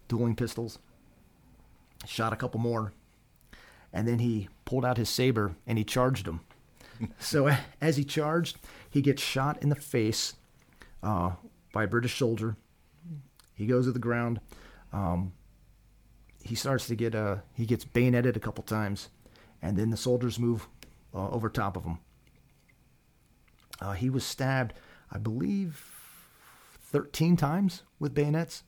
[0.08, 0.78] dueling pistols,
[2.06, 2.92] shot a couple more,
[3.92, 6.40] and then he pulled out his saber and he charged him.
[7.18, 8.58] so as he charged,
[8.90, 10.34] he gets shot in the face
[11.02, 11.32] uh,
[11.78, 12.56] by a British soldier.
[13.54, 14.40] He goes to the ground.
[14.92, 15.32] Um,
[16.42, 19.10] he starts to get uh, he gets bayoneted a couple times,
[19.62, 20.66] and then the soldiers move
[21.14, 22.00] uh, over top of him.
[23.80, 24.74] Uh, he was stabbed,
[25.12, 25.80] I believe,
[26.80, 28.64] 13 times with bayonets,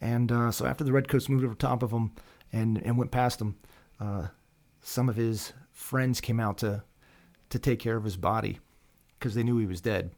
[0.00, 2.10] and uh, so after the redcoats moved over top of him
[2.52, 3.54] and and went past him,
[4.00, 4.26] uh,
[4.82, 6.82] some of his friends came out to
[7.50, 8.58] to take care of his body
[9.20, 10.10] because they knew he was dead.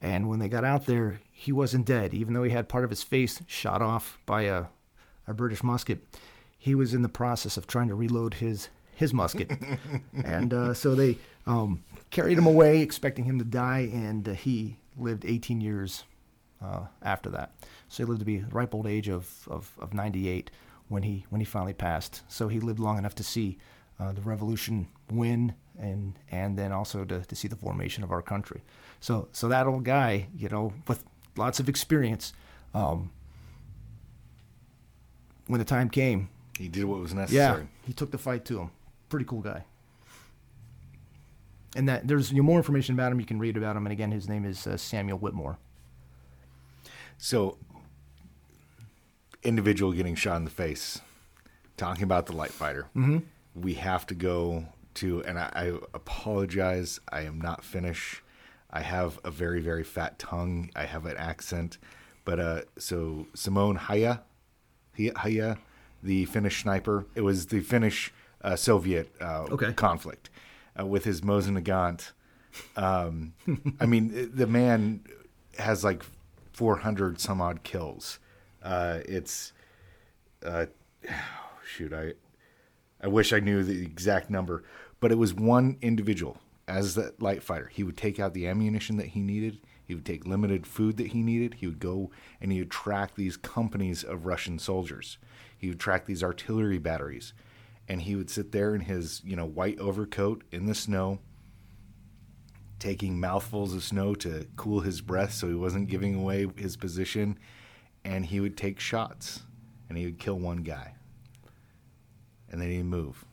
[0.00, 2.90] And when they got out there, he wasn't dead, even though he had part of
[2.90, 4.66] his face shot off by a,
[5.26, 6.04] a British musket.
[6.56, 9.52] He was in the process of trying to reload his his musket,
[10.24, 14.76] and uh, so they um, carried him away, expecting him to die, and uh, he
[14.96, 16.02] lived 18 years
[16.62, 17.52] uh, after that.
[17.88, 20.50] So he lived to be the ripe old age of, of, of 98
[20.88, 22.22] when he when he finally passed.
[22.28, 23.58] So he lived long enough to see
[24.00, 28.22] uh, the revolution win and and then also to, to see the formation of our
[28.22, 28.62] country.
[29.00, 31.04] So so that old guy, you know, with
[31.36, 32.32] lots of experience,
[32.74, 33.10] um,
[35.46, 37.62] when the time came, he did what was necessary.
[37.62, 38.70] Yeah, he took the fight to him.
[39.08, 39.64] Pretty cool guy.
[41.76, 43.20] And that there's you know, more information about him.
[43.20, 43.86] You can read about him.
[43.86, 45.58] And again, his name is uh, Samuel Whittemore.
[47.18, 47.58] So,
[49.42, 51.00] individual getting shot in the face.
[51.76, 53.18] Talking about the light fighter, mm-hmm.
[53.54, 56.98] we have to go to, and I, I apologize.
[57.08, 58.20] I am not Finnish.
[58.70, 60.70] I have a very very fat tongue.
[60.76, 61.78] I have an accent,
[62.24, 64.22] but uh, so Simone Haya,
[65.16, 65.56] Haya,
[66.02, 67.06] the Finnish sniper.
[67.14, 69.72] It was the Finnish uh, Soviet uh, okay.
[69.72, 70.30] conflict
[70.78, 72.12] uh, with his Mosin Nagant.
[72.76, 73.34] Um,
[73.80, 75.02] I mean, the man
[75.58, 76.02] has like
[76.52, 78.18] 400 some odd kills.
[78.62, 79.52] Uh, it's
[80.44, 80.66] uh,
[81.66, 82.14] shoot, I
[83.00, 84.64] I wish I knew the exact number,
[85.00, 87.70] but it was one individual as that light fighter.
[87.72, 89.58] He would take out the ammunition that he needed.
[89.84, 91.54] He would take limited food that he needed.
[91.54, 95.16] He would go and he would track these companies of Russian soldiers.
[95.56, 97.32] He would track these artillery batteries,
[97.88, 101.18] and he would sit there in his you know white overcoat in the snow,
[102.78, 107.38] taking mouthfuls of snow to cool his breath so he wasn't giving away his position,
[108.04, 109.40] and he would take shots,
[109.88, 110.94] and he would kill one guy,
[112.50, 113.24] and then he'd move,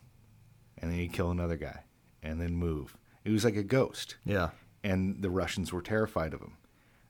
[0.78, 1.80] and then he'd kill another guy,
[2.22, 2.96] and then move.
[3.26, 4.50] It was like a ghost Yeah.
[4.84, 6.52] and the Russians were terrified of him.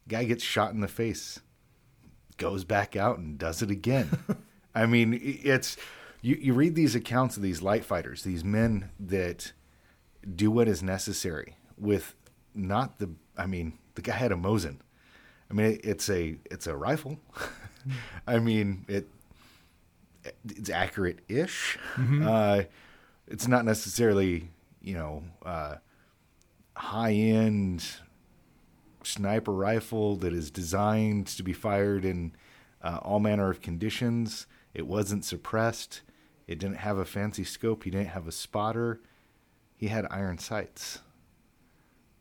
[0.08, 1.40] Guy gets shot in the face,
[2.38, 4.08] goes back out and does it again.
[4.74, 5.76] I mean, it's
[6.22, 9.52] you, you read these accounts of these light fighters, these men that
[10.34, 12.14] do what is necessary with
[12.54, 13.10] not the.
[13.36, 14.78] I mean, the guy had a Mosin.
[15.50, 17.18] I mean, it's a it's a rifle.
[18.26, 19.06] I mean, it
[20.48, 21.78] it's accurate ish.
[21.98, 22.62] Uh,
[23.28, 24.50] it's not necessarily
[24.80, 25.22] you know.
[25.44, 25.76] Uh,
[26.76, 27.84] high end
[29.02, 32.32] sniper rifle that is designed to be fired in
[32.82, 34.46] uh, all manner of conditions.
[34.74, 36.02] It wasn't suppressed.
[36.46, 37.84] It didn't have a fancy scope.
[37.84, 39.00] He didn't have a spotter.
[39.74, 41.00] He had iron sights.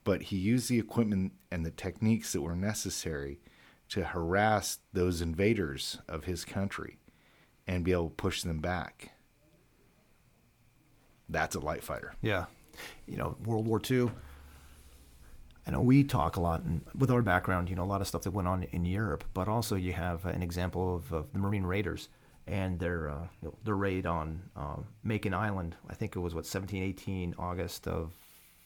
[0.04, 3.40] But he used the equipment and the techniques that were necessary
[3.90, 7.00] to harass those invaders of his country
[7.68, 9.12] and be able to push them back.
[11.28, 12.14] That's a light fighter.
[12.22, 12.46] Yeah.
[13.08, 14.12] You know, World War II.
[15.68, 18.08] I know we talk a lot and with our background, you know, a lot of
[18.08, 21.40] stuff that went on in Europe, but also you have an example of, of the
[21.40, 22.10] Marine Raiders
[22.48, 25.76] and their uh, you know, their raid on uh, Makin Island.
[25.90, 28.14] I think it was what 17, 18 August of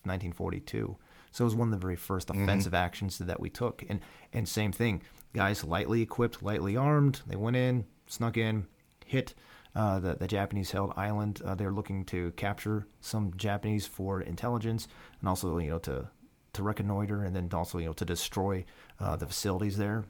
[0.04, 0.98] 1942.
[1.32, 3.84] So it was one of the very first offensive actions that we took.
[3.88, 4.02] And
[4.34, 5.02] and same thing,
[5.34, 7.22] guys lightly equipped, lightly armed.
[7.28, 8.66] They went in, snuck in,
[9.06, 9.36] hit
[9.76, 11.42] uh, the, the Japanese held island.
[11.46, 14.88] Uh, they're looking to capture some Japanese for intelligence
[15.20, 16.08] and also, you know, to,
[16.54, 18.66] to reconnoiter and then also, you know, to destroy
[19.00, 20.06] uh, the facilities there.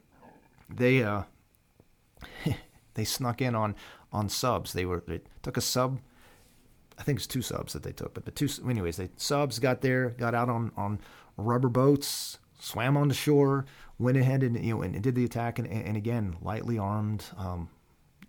[0.69, 1.23] They, uh,
[2.93, 3.75] they snuck in on,
[4.11, 4.73] on subs.
[4.73, 5.99] They were, they took a sub.
[6.97, 9.81] I think it's two subs that they took, but the two, anyways, they subs got
[9.81, 10.99] there, got out on, on
[11.37, 13.65] rubber boats, swam on the shore,
[13.97, 15.59] went ahead and, you know, and, did the attack.
[15.59, 17.69] And, and again, lightly armed, um,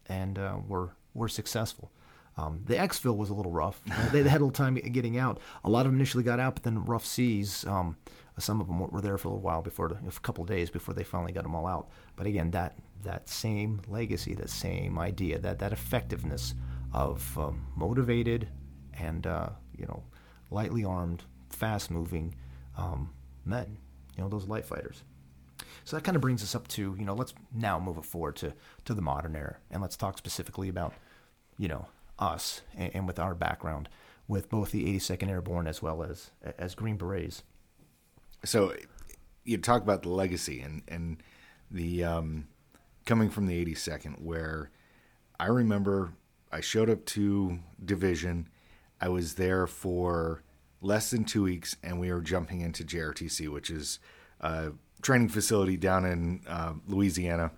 [0.09, 1.90] and uh, were were successful.
[2.37, 3.83] Um, the exfil was a little rough.
[4.12, 5.40] They, had a little time getting out.
[5.64, 7.66] A lot of them initially got out, but then rough seas.
[7.66, 7.97] Um,
[8.38, 11.05] some of them were there for a little while before, a couple days before they
[11.05, 11.90] finally got them all out.
[12.16, 16.55] But again, that that same legacy, that same idea, that that effectiveness
[16.93, 18.49] of um, motivated
[18.99, 20.03] and uh, you know
[20.51, 22.35] lightly armed, fast moving
[22.77, 23.11] um,
[23.45, 23.77] men.
[24.16, 25.03] You know those light fighters.
[25.85, 28.37] So that kind of brings us up to, you know, let's now move it forward
[28.37, 28.53] to,
[28.85, 29.57] to the modern era.
[29.71, 30.95] And let's talk specifically about,
[31.59, 31.87] you know,
[32.21, 33.89] us and, and with our background
[34.29, 37.43] with both the 82nd Airborne as well as as Green Berets.
[38.45, 38.73] so
[39.45, 41.23] you talk about the legacy and and
[41.71, 42.47] the um,
[43.07, 44.71] coming from the 82nd where
[45.39, 46.13] i remember
[46.53, 48.49] i showed up to division
[49.01, 50.43] i was there for
[50.81, 53.99] less than two weeks and we were jumping into jrtc which is
[54.41, 57.51] a training facility down in uh, louisiana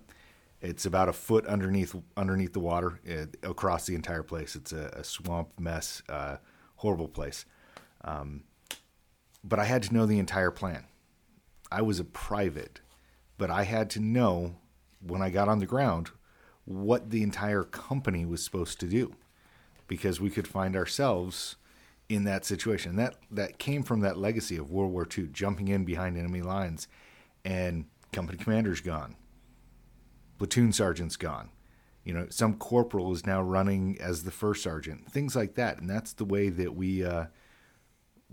[0.63, 4.87] it's about a foot underneath underneath the water uh, across the entire place it's a,
[4.93, 6.37] a swamp mess uh,
[6.77, 7.45] horrible place
[9.43, 10.85] but I had to know the entire plan.
[11.71, 12.79] I was a private,
[13.37, 14.55] but I had to know
[15.01, 16.11] when I got on the ground
[16.65, 19.15] what the entire company was supposed to do
[19.87, 21.57] because we could find ourselves
[22.07, 22.95] in that situation.
[22.95, 26.87] That that came from that legacy of World War II, jumping in behind enemy lines
[27.43, 29.15] and company commander's gone.
[30.37, 31.49] Platoon sergeant's gone.
[32.03, 35.09] You know, some corporal is now running as the first sergeant.
[35.09, 35.79] Things like that.
[35.79, 37.25] And that's the way that we uh,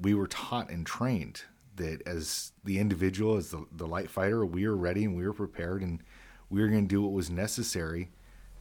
[0.01, 1.43] we were taught and trained
[1.77, 5.33] that as the individual, as the, the light fighter, we were ready and we were
[5.33, 6.03] prepared and
[6.49, 8.11] we were going to do what was necessary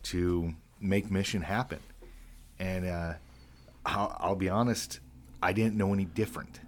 [0.03, 1.79] to make mission happen.
[2.59, 3.13] And uh,
[3.85, 4.99] I'll, I'll be honest,
[5.41, 6.59] I didn't know any different.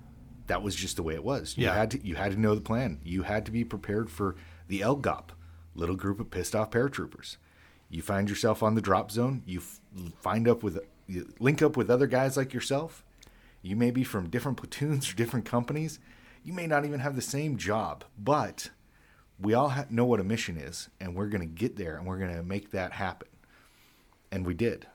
[0.48, 1.56] That was just the way it was.
[1.58, 1.76] You Yeah.
[1.76, 3.00] had to you had to know the plan.
[3.04, 4.36] You had to be prepared for
[4.68, 5.30] the LGOP,
[5.76, 7.38] little group of pissed off paratroopers.
[7.90, 9.44] You find yourself on the drop zone.
[9.46, 9.62] You
[10.20, 13.04] find up with you link up with other guys like yourself.
[13.62, 16.00] You may be from different platoons or different companies.
[16.44, 18.70] You may not even have the same job, but
[19.40, 22.06] we all ha- know what a mission is, and we're going to get there and
[22.08, 23.28] we're going to make that happen.
[24.32, 24.88] And we did.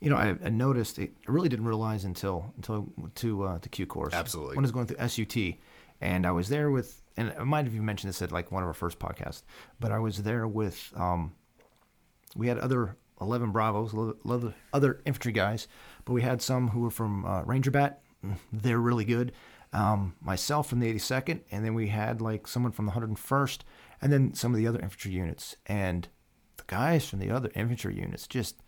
[0.00, 0.98] You know, I, I noticed.
[0.98, 4.14] It, I really didn't realize until until to uh, to Q course.
[4.14, 4.56] Absolutely.
[4.56, 5.54] When I was going through SUT,
[6.00, 8.62] and I was there with, and I might have even mentioned this at like one
[8.62, 9.42] of our first podcasts,
[9.78, 11.34] but I was there with, um,
[12.34, 13.94] we had other 11 Bravos,
[14.26, 15.68] other, other infantry guys,
[16.06, 18.00] but we had some who were from uh, Ranger Bat.
[18.24, 19.32] Mm, they're really good.
[19.74, 23.58] Um, myself from the 82nd, and then we had like someone from the 101st,
[24.00, 25.56] and then some of the other infantry units.
[25.66, 26.08] And
[26.56, 28.62] the guys from the other infantry units just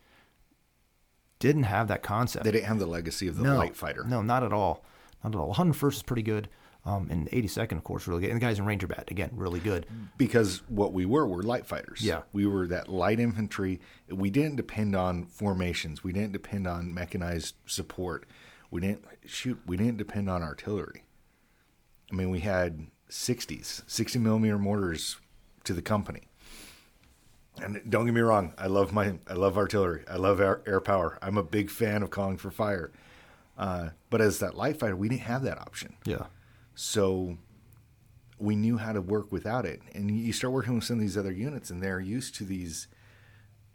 [1.39, 2.45] didn't have that concept.
[2.45, 4.05] They didn't have the legacy of the no, light fighter.
[4.05, 4.85] No, not at all.
[5.25, 5.55] Not at all.
[5.55, 6.51] 101st is pretty good.
[6.85, 8.31] Um, and 82nd, of course, really good.
[8.31, 9.87] And the guys in Ranger Bat, again, really good.
[10.19, 12.01] Because what we were were light fighters.
[12.01, 12.23] Yeah.
[12.33, 13.81] We were that light infantry.
[14.09, 16.03] We didn't depend on formations.
[16.03, 18.27] We didn't depend on mechanized support.
[18.73, 19.61] We didn't shoot.
[19.65, 21.05] We didn't depend on artillery.
[22.11, 25.19] I mean, we had 60s, 60 millimeter mortars
[25.65, 26.29] to the company.
[27.63, 30.05] And don't get me wrong, I love my I love artillery.
[30.09, 31.19] I love air, air power.
[31.23, 32.91] I'm a big fan of calling for fire.
[33.59, 35.95] Uh, but as that light fighter, we didn't have that option.
[36.05, 36.27] Yeah.
[36.75, 37.37] So
[38.39, 39.81] we knew how to work without it.
[39.95, 42.89] And you start working with some of these other units, and they're used to these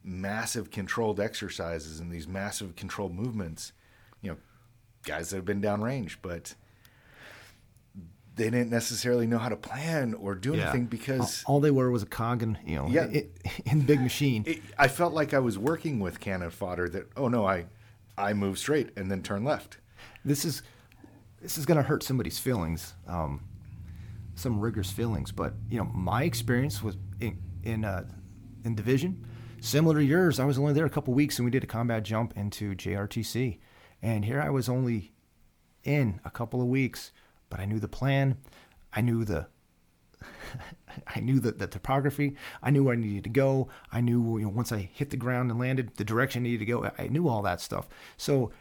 [0.03, 3.71] massive controlled exercises and these massive controlled movements.
[4.21, 4.37] You know,
[5.03, 6.55] guys that have been downrange, but
[8.35, 10.63] they didn't necessarily know how to plan or do Yeah.
[10.63, 13.05] anything because all they were was a cog in, you know, Yeah.
[13.05, 13.27] i-
[13.65, 14.43] in the big machine.
[14.45, 16.87] it, I felt like I was working with cannon fodder.
[16.87, 17.65] That oh no, I
[18.17, 19.77] I move straight and then turn left.
[20.23, 20.61] this is
[21.41, 23.41] this is going to hurt somebody's feelings, um,
[24.35, 25.31] some riggers' feelings.
[25.31, 28.05] But you know, my experience was in in, uh,
[28.63, 29.25] in division,
[29.61, 30.39] similar to yours.
[30.39, 33.59] I was only there a couple weeks, and we did a combat jump into JRTC,
[34.01, 35.13] and here I was only
[35.83, 37.11] in a couple of weeks,
[37.49, 38.37] but I knew the plan,
[38.93, 39.47] I knew the.
[41.15, 42.35] I knew the, the topography.
[42.63, 43.69] I knew where I needed to go.
[43.91, 46.59] I knew you know, once I hit the ground and landed, the direction I needed
[46.59, 46.91] to go.
[46.97, 47.87] I knew all that stuff.
[48.17, 48.51] So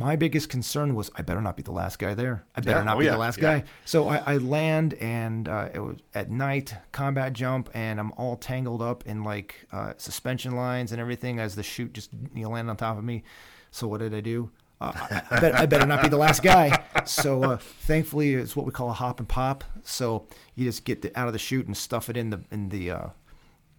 [0.00, 2.44] my biggest concern was I better not be the last guy there.
[2.54, 2.84] I better Yeah.
[2.84, 3.10] not Oh, be yeah.
[3.12, 3.58] the last Yeah.
[3.58, 3.64] guy.
[3.84, 8.36] So I, I land and uh, it was at night combat jump and I'm all
[8.36, 12.50] tangled up in like uh, suspension lines and everything as the chute just you know
[12.50, 13.24] landed on top of me.
[13.72, 14.50] So what did I do?
[14.80, 16.84] Uh, I, I, bet, I better not be the last guy.
[17.04, 19.64] So uh, thankfully it's what we call a hop and pop.
[19.82, 22.68] So you just get the, out of the chute and stuff it in the in
[22.68, 23.06] the uh,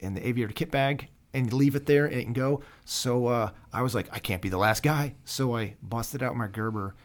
[0.01, 2.61] in the aviator kit bag and leave it there and it can go.
[2.85, 5.15] So uh, I was like, I can't be the last guy.
[5.25, 6.95] So I busted out my Gerber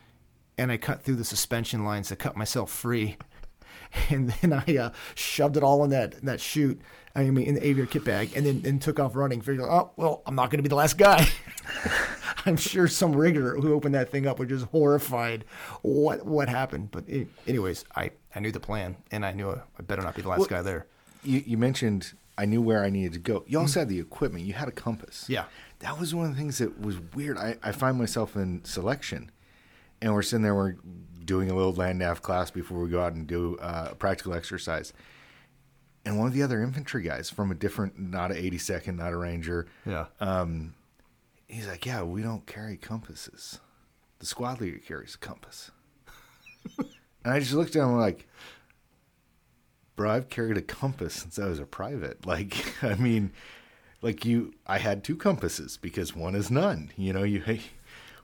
[0.57, 3.17] and I cut through the suspension lines to cut myself free.
[4.11, 6.81] And then I uh, shoved it all in that that chute.
[7.15, 9.41] I mean, in the aviator kit bag, and then and took off running.
[9.41, 11.29] Figuring, oh well, I'm not going to be the last guy.
[12.47, 15.45] I'm sure some rigger who opened that thing up was just horrified.
[15.83, 16.91] What what happened?
[16.91, 20.23] But it, anyways, I I knew the plan, and I knew I better not be
[20.23, 20.87] the last Well, guy there.
[21.23, 23.45] You, you mentioned I knew where I needed to go.
[23.47, 24.45] You also had the equipment.
[24.45, 25.27] You had a compass.
[25.29, 25.45] Yeah.
[25.81, 27.39] That was one of the things that was weird.
[27.39, 29.31] I, I find myself in selection,
[30.03, 30.77] and we're sitting there, we're
[31.25, 34.35] doing a little land nav class before we go out and do uh, a practical
[34.35, 34.93] exercise.
[36.05, 39.17] And one of the other infantry guys from a different, not a 82nd, not a
[39.17, 40.07] ranger, Yeah.
[41.47, 43.61] he's like, "Yeah, we don't carry compasses.
[44.19, 45.71] The squad leader carries a compass."
[46.79, 48.29] and I just looked at him like,
[49.97, 52.25] "Bro, I've carried a compass since I was a private.
[52.27, 53.33] Like, I mean,
[54.03, 56.91] like you, I had two compasses because one is none.
[56.97, 57.41] You know, you.
[57.41, 57.61] Hey,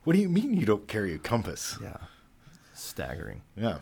[0.04, 1.78] what do you mean you don't carry a compass?
[1.82, 1.96] yeah.
[2.74, 3.42] Staggering.
[3.56, 3.78] Yeah,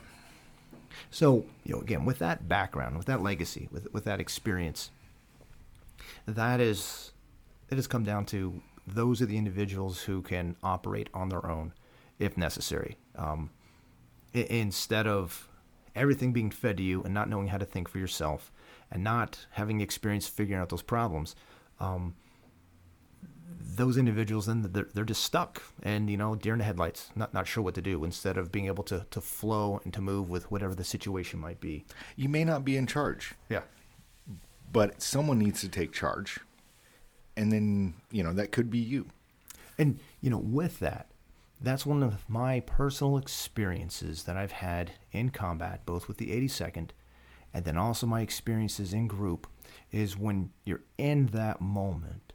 [1.11, 4.91] So, you know, again, with that background, with that legacy, with with that experience,
[6.26, 7.12] that is
[7.70, 11.72] it has come down to those are the individuals who can operate on their own
[12.18, 12.97] if necessary.
[13.16, 13.51] Um,
[14.32, 15.47] instead of
[15.99, 18.53] everything being fed to you and not knowing how to think for yourself
[18.90, 21.36] and not having the experience figuring out those problems,
[21.80, 22.14] um,
[23.61, 27.32] those individuals then they're, they're just stuck and you know deer in the headlights not
[27.32, 30.28] not sure what to do instead of being able to to flow and to move
[30.28, 31.84] with whatever the situation might be.
[32.16, 33.62] You may not be in charge, yeah.
[34.72, 36.40] But someone needs to take charge,
[37.36, 39.07] and then you know that could be you.
[39.78, 41.07] and you know with that
[41.61, 46.90] that's one of my personal experiences that I've had in combat both with the 82nd
[47.52, 49.46] and then also my experiences in group
[49.90, 52.32] is when you're in that moment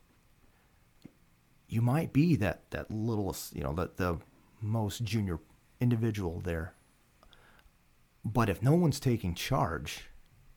[1.67, 4.17] you might be that that littlest you know the the
[4.61, 5.39] most junior
[5.81, 6.73] individual there.
[8.23, 10.05] But if no one's taking charge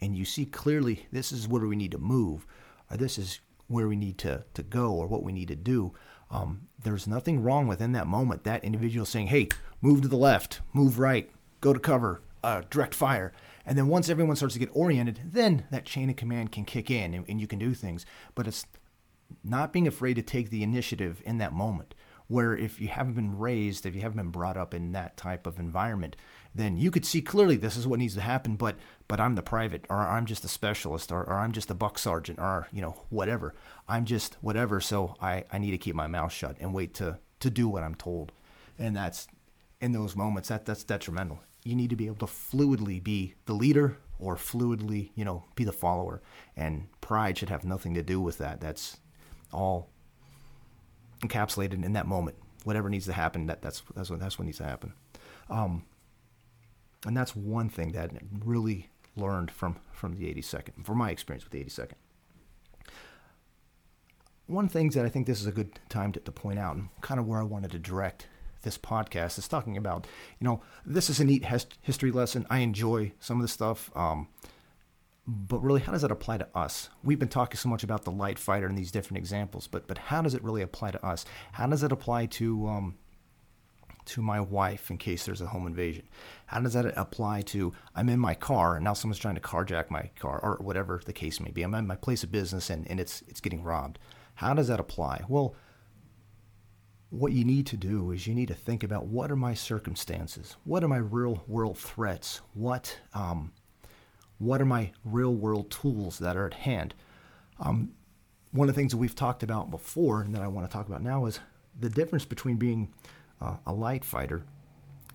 [0.00, 2.46] and you see clearly this is where we need to move
[2.90, 5.92] or this is where we need to, to go or what we need to do
[6.30, 8.44] um, there's nothing wrong within that moment.
[8.44, 9.48] That individual saying hey
[9.80, 13.32] move to the left move right go to cover uh, direct fire.
[13.64, 16.90] And then once everyone starts to get oriented then that chain of command can kick
[16.90, 18.06] in and, and you can do things.
[18.34, 18.66] But it's
[19.42, 21.94] not being afraid to take the initiative in that moment
[22.28, 25.46] where if you haven't been raised if you haven't been brought up in that type
[25.46, 26.16] of environment
[26.56, 28.56] then you could see clearly this is what needs to happen.
[28.56, 28.76] But
[29.08, 31.98] but I'm the private, or I'm just a specialist, or, or I'm just a buck
[31.98, 33.54] sergeant, or you know whatever.
[33.88, 34.80] I'm just whatever.
[34.80, 37.82] So I I need to keep my mouth shut and wait to to do what
[37.82, 38.32] I'm told,
[38.78, 39.28] and that's
[39.80, 41.40] in those moments that that's detrimental.
[41.64, 45.64] You need to be able to fluidly be the leader or fluidly, you know, be
[45.64, 46.22] the follower.
[46.56, 48.60] And pride should have nothing to do with that.
[48.60, 48.98] That's
[49.52, 49.90] all
[51.20, 52.36] encapsulated in that moment.
[52.64, 54.92] Whatever needs to happen, that, that's that's what that's what needs to happen.
[55.48, 55.84] Um,
[57.06, 61.44] and that's one thing that I really learned from from the 82nd, from my experience
[61.44, 61.94] with the 82nd.
[64.46, 66.88] One thing that I think this is a good time to, to point out, and
[67.00, 68.28] kind of where I wanted to direct
[68.62, 70.06] this podcast is talking about,
[70.38, 71.44] you know, this is a neat
[71.82, 72.46] history lesson.
[72.50, 73.90] I enjoy some of the stuff.
[73.96, 74.28] Um,
[75.26, 76.88] but really, how does that apply to us?
[77.02, 79.98] We've been talking so much about the light fighter and these different examples, but but
[79.98, 81.24] how does it really apply to us?
[81.52, 82.94] How does it apply to um,
[84.06, 86.08] to my wife in case there's a home invasion?
[86.46, 89.90] How does that apply to I'm in my car and now someone's trying to carjack
[89.90, 91.62] my car or whatever the case may be?
[91.62, 93.98] I'm in my place of business and, and it's it's getting robbed.
[94.34, 95.24] How does that apply?
[95.28, 95.54] Well,
[97.10, 100.56] what you need to do is you need to think about what are my circumstances?
[100.64, 102.40] What are my real world threats?
[102.54, 103.52] What um,
[104.38, 106.94] what are my real world tools that are at hand?
[107.58, 107.92] Um,
[108.52, 110.86] one of the things that we've talked about before and that I want to talk
[110.86, 111.40] about now is
[111.78, 112.92] the difference between being
[113.40, 114.44] uh, a light fighter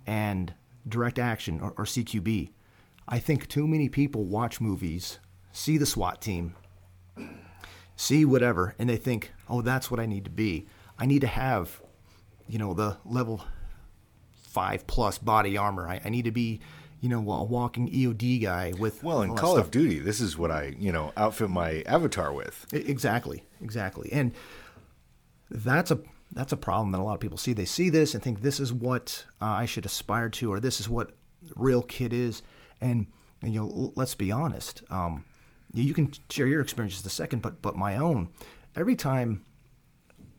[0.05, 0.53] and
[0.87, 2.51] direct action or, or CQB.
[3.07, 5.19] I think too many people watch movies,
[5.51, 6.55] see the SWAT team,
[7.95, 10.67] see whatever, and they think, oh, that's what I need to be.
[10.97, 11.81] I need to have,
[12.47, 13.43] you know, the level
[14.43, 15.87] five plus body armor.
[15.87, 16.61] I, I need to be,
[16.99, 19.03] you know, a walking EOD guy with.
[19.03, 22.67] Well, in Call of Duty, this is what I, you know, outfit my avatar with.
[22.71, 24.33] Exactly, exactly, and
[25.49, 25.99] that's a
[26.33, 27.53] that's a problem that a lot of people see.
[27.53, 30.79] They see this and think this is what uh, I should aspire to, or this
[30.79, 31.11] is what
[31.55, 32.41] real kid is.
[32.79, 33.07] And,
[33.41, 34.83] and you know, let's be honest.
[34.89, 35.25] Um,
[35.73, 38.29] you can share your experiences the second, but but my own.
[38.75, 39.43] Every time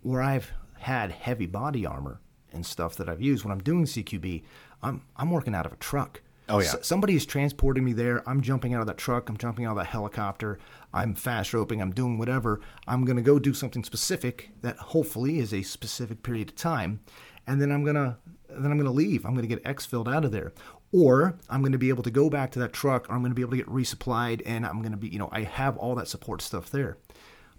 [0.03, 2.21] where I've had heavy body armor
[2.53, 4.43] and stuff that I've used when I'm doing CQB,
[4.83, 6.23] I'm I'm working out of a truck.
[6.49, 6.67] Oh yeah.
[6.67, 8.29] S- somebody is transporting me there.
[8.29, 9.29] I'm jumping out of that truck.
[9.29, 10.59] I'm jumping out of that helicopter.
[10.93, 11.81] I'm fast roping.
[11.81, 12.61] I'm doing whatever.
[12.87, 17.01] I'm gonna go do something specific that hopefully is a specific period of time,
[17.47, 18.19] and then I'm gonna
[18.49, 19.25] then I'm gonna leave.
[19.25, 20.53] I'm gonna get X filled out of there,
[20.93, 23.43] or I'm gonna be able to go back to that truck, or I'm gonna be
[23.43, 26.43] able to get resupplied, and I'm gonna be you know I have all that support
[26.43, 26.99] stuff there.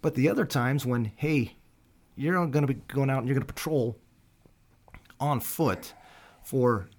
[0.02, 1.56] But the other times when hey
[2.16, 3.98] you're to be going out and you're to patrol
[5.20, 5.94] on foot
[6.44, 6.90] for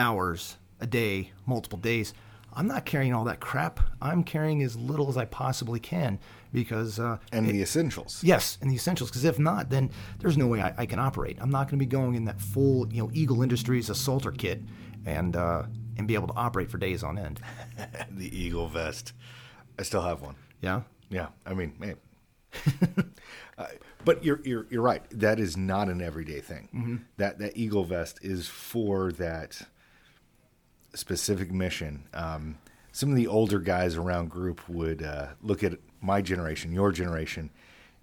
[0.00, 2.14] hours a day, multiple days.
[2.52, 3.78] I'm not carrying all that crap.
[4.02, 6.18] I'm carrying as little as I possibly can
[6.52, 8.20] because uh, and it, the essentials.
[8.24, 9.10] Yes, and the essentials.
[9.10, 11.38] Because if not, then there's no way I, I can operate.
[11.40, 14.62] I'm not going to be going in that full, you know, Eagle Industries assaulter kit
[15.06, 15.64] and uh,
[15.96, 17.40] and be able to operate for days on end.
[18.10, 19.12] the Eagle vest.
[19.78, 20.34] I still have one.
[20.60, 20.82] Yeah.
[21.08, 21.28] Yeah.
[21.46, 21.96] I mean, man,
[23.58, 23.66] uh,
[24.04, 25.02] but you're, you're you're right.
[25.10, 26.68] That is not an everyday thing.
[26.74, 26.96] Mm-hmm.
[27.16, 29.62] That that eagle vest is for that
[30.94, 32.04] specific mission.
[32.14, 32.58] Um,
[32.92, 37.50] some of the older guys around group would uh, look at my generation, your generation,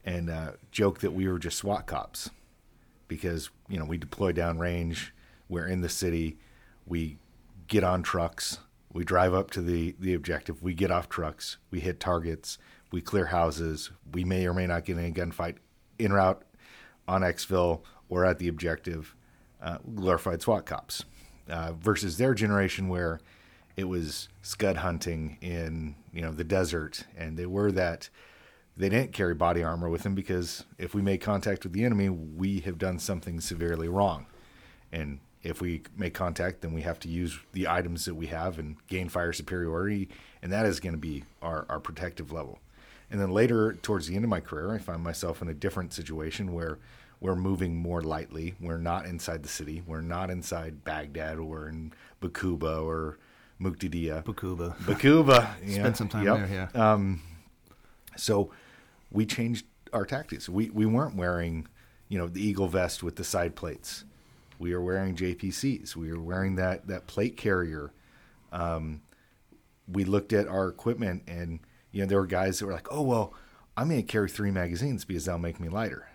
[0.05, 2.29] and uh, joke that we were just SWAT cops
[3.07, 5.09] because you know we deploy downrange.
[5.49, 6.37] We're in the city.
[6.85, 7.17] We
[7.67, 8.59] get on trucks.
[8.93, 10.63] We drive up to the the objective.
[10.63, 11.57] We get off trucks.
[11.71, 12.57] We hit targets
[12.91, 13.91] we clear houses.
[14.13, 15.57] We may or may not get in a gunfight
[15.99, 16.41] en route
[17.07, 19.15] on exfil or at the objective.
[19.61, 21.03] Uh, glorified SWAT cops
[21.49, 23.19] uh, versus their generation where
[23.75, 28.09] it was scud hunting in you know the desert, and they were that.
[28.75, 32.09] They didn't carry body armor with them because if we make contact with the enemy,
[32.09, 34.27] we have done something severely wrong.
[34.91, 38.59] And if we make contact, then we have to use the items that we have
[38.59, 40.09] and gain fire superiority,
[40.41, 42.59] and that is going to be our, our protective level.
[43.09, 45.93] And then later, towards the end of my career, I find myself in a different
[45.93, 46.77] situation where
[47.19, 48.55] we're moving more lightly.
[48.59, 49.81] We're not inside the city.
[49.85, 53.17] We're not inside Baghdad or in Bakuba or
[53.61, 54.23] Muqdadiyah.
[54.23, 54.77] Bakuba.
[54.77, 55.47] Bakuba.
[55.65, 55.79] yeah.
[55.79, 56.37] Spent some time yep.
[56.37, 56.91] there, yeah.
[56.91, 57.21] Um,
[58.15, 58.51] so
[59.11, 60.47] we changed our tactics.
[60.47, 61.67] We we weren't wearing,
[62.09, 64.03] you know, the eagle vest with the side plates.
[64.59, 65.95] We were wearing JPCs.
[65.95, 67.91] We were wearing that that plate carrier.
[68.51, 69.01] Um,
[69.87, 71.59] we looked at our equipment and
[71.91, 73.33] you know, there were guys that were like, oh, well,
[73.75, 76.07] I'm going to carry three magazines because that'll make me lighter.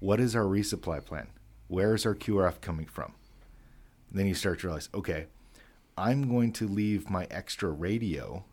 [0.00, 1.28] What is our resupply plan?
[1.68, 3.14] Where is our QRF coming from?
[4.10, 5.26] And then you start to realize, okay,
[5.96, 8.44] I'm going to leave my extra radio.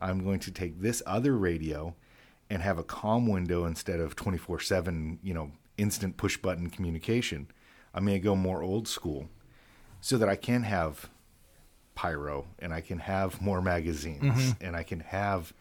[0.00, 1.94] I'm going to take this other radio
[2.48, 7.48] and have a comm window instead of 24 7, you know, instant push button communication.
[7.92, 9.28] I'm going to go more old school.
[10.00, 11.10] so that I can have
[11.94, 14.64] pyro and I can have more magazines mm-hmm.
[14.64, 15.52] and I can have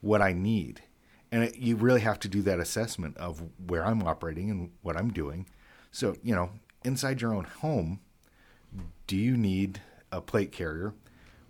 [0.00, 0.82] what I need.
[1.30, 4.96] And it, you really have to do that assessment of where I'm operating and what
[4.96, 5.46] I'm doing.
[5.90, 6.50] So, you know,
[6.84, 8.00] inside your own home,
[9.06, 10.94] do you need a plate carrier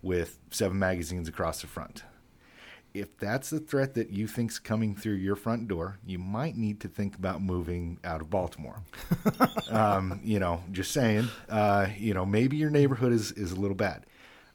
[0.03, 2.03] with seven magazines across the front?
[2.95, 6.81] If that's the threat that you think's coming through your front door, you might need
[6.81, 8.83] to think about moving out of Baltimore.
[9.71, 11.29] um, you know, just saying.
[11.49, 14.07] Uh, you know, maybe your neighborhood is, is a little bad.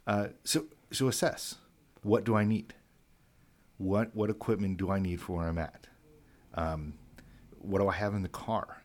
[0.06, 1.56] Uh, so so assess
[2.04, 2.74] what do I need?
[3.84, 5.88] What what equipment do I need for where I'm at?
[6.54, 6.94] Um,
[7.60, 8.82] what do I have in the car?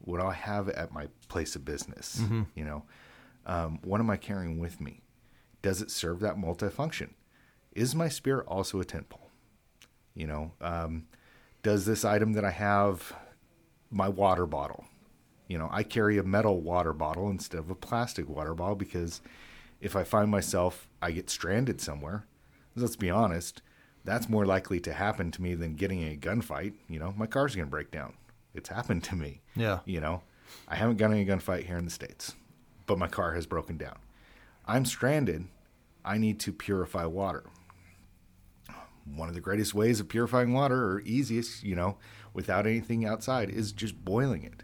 [0.00, 2.20] What do I have at my place of business?
[2.54, 2.82] You know,
[3.44, 5.02] um, what am I carrying with me?
[5.60, 7.10] Does it serve that multifunction?
[7.72, 9.30] Is my spear also a tent pole?
[10.14, 11.08] You know, um,
[11.62, 13.12] does this item that I have,
[13.90, 14.84] my water bottle,
[15.46, 19.20] you know, I carry a metal water bottle instead of a plastic water bottle because
[19.80, 22.24] if I find myself, I get stranded somewhere,
[22.74, 23.62] let's be honest,
[24.08, 26.72] that's more likely to happen to me than getting in a gunfight.
[26.88, 28.14] You know, my car's going to break down.
[28.54, 29.40] It's happened to me.
[29.54, 29.80] Yeah.
[29.84, 30.22] You know,
[30.66, 32.34] I haven't gotten in a gunfight here in the States,
[32.86, 33.98] but my car has broken down.
[34.66, 35.46] I'm stranded.
[36.04, 37.44] I need to purify water.
[39.14, 41.96] One of the greatest ways of purifying water, or easiest, you know,
[42.34, 44.62] without anything outside, is just boiling it.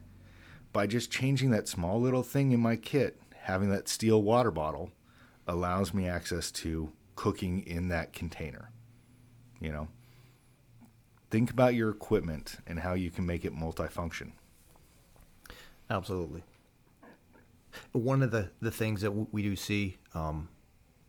[0.73, 4.91] By just changing that small little thing in my kit, having that steel water bottle
[5.47, 8.71] allows me access to cooking in that container.
[9.65, 9.89] You know,
[11.31, 14.33] think about your equipment and how you can make it multifunction.
[15.89, 16.43] Absolutely.
[17.93, 20.49] One of the, the things that we do see um,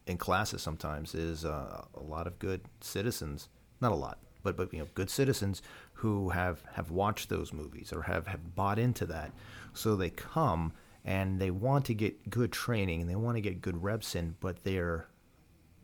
[0.08, 3.50] in classes sometimes is uh, a lot of good citizens,
[3.82, 7.92] not a lot, but, but you know, good citizens who have, have watched those movies
[7.92, 9.32] or have, have bought into that.
[9.74, 10.72] So they come
[11.04, 14.36] and they want to get good training and they want to get good reps in,
[14.40, 15.08] but they're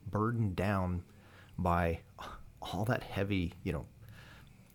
[0.09, 1.03] burdened down
[1.57, 1.99] by
[2.61, 3.85] all that heavy, you know,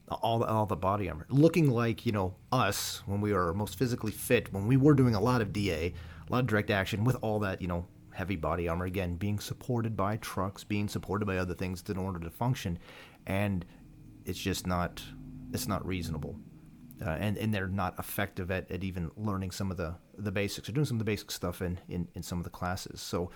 [0.09, 3.77] all the, all the body armor, looking like you know us when we were most
[3.79, 5.93] physically fit, when we were doing a lot of DA,
[6.29, 8.85] a lot of direct action with all that you know heavy body armor.
[8.87, 12.79] Again, being supported by trucks, being supported by other things in order to function,
[13.27, 13.65] and
[14.25, 15.03] it's just not
[15.53, 16.37] it's not reasonable,
[17.05, 20.69] uh, and and they're not effective at, at even learning some of the the basics
[20.69, 23.01] or doing some of the basic stuff in in, in some of the classes.
[23.01, 23.31] So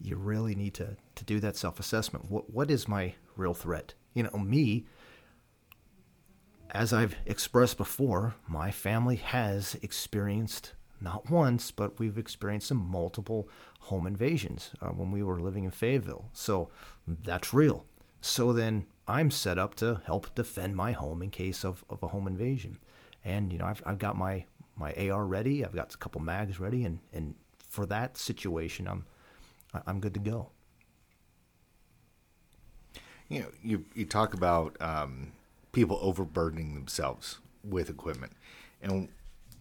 [0.00, 2.30] you really need to to do that self assessment.
[2.30, 3.94] What what is my real threat?
[4.14, 4.86] You know, me
[6.70, 13.48] as I've expressed before, my family has experienced not once, but we've experienced some multiple
[13.80, 16.28] home invasions uh, when we were living in Fayetteville.
[16.32, 16.70] So
[17.06, 17.86] that's real.
[18.20, 22.08] So then I'm set up to help defend my home in case of, of a
[22.08, 22.78] home invasion.
[23.24, 24.44] And, you know, I've, I've got my,
[24.76, 27.34] my AR ready, I've got a couple mags ready, and, and
[27.68, 29.06] for that situation, I'm,
[29.86, 30.50] I'm good to go.
[33.28, 35.32] you know, you you talk about um,
[35.72, 38.32] people overburdening themselves with equipment,
[38.82, 39.08] and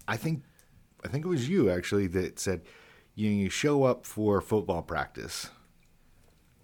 [0.08, 0.44] I think
[1.04, 2.62] I think it was you actually that said
[3.16, 5.50] you know, you show up for football practice.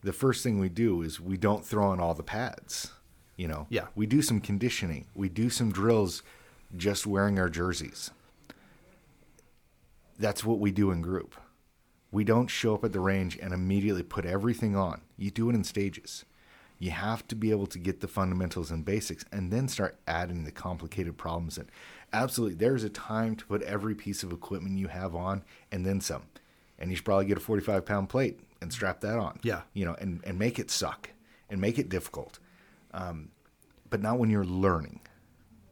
[0.01, 2.91] The first thing we do is we don't throw on all the pads.
[3.37, 3.87] You know, Yeah.
[3.95, 6.21] we do some conditioning, we do some drills,
[6.77, 8.11] just wearing our jerseys.
[10.19, 11.35] That's what we do in group.
[12.13, 15.01] We don't show up at the range and immediately put everything on.
[15.17, 16.25] You do it in stages.
[16.77, 20.43] You have to be able to get the fundamentals and basics and then start adding
[20.43, 21.67] the complicated problems in.
[22.13, 25.99] Absolutely, there's a time to put every piece of equipment you have on and then
[25.99, 26.23] some.
[26.77, 29.39] And you should probably get a 45 pound plate and strap that on.
[29.41, 29.61] Yeah.
[29.73, 31.09] You know, and, and make it suck
[31.49, 32.37] and make it difficult.
[32.93, 33.29] Um,
[33.89, 35.01] but not when you're learning.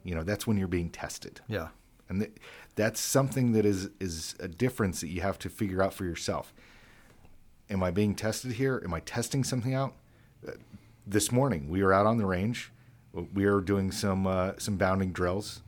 [0.04, 1.68] You know, that's when you're being tested Yeah.
[2.10, 2.32] and th-
[2.76, 6.54] that's something that is is a difference that you have to figure out for yourself.
[7.70, 8.82] Am i being tested here?
[8.84, 9.96] Am i testing something out?
[10.48, 10.52] Uh,
[11.06, 12.72] this morning we were out on the range.
[13.34, 15.62] We were doing some uh, some bounding drills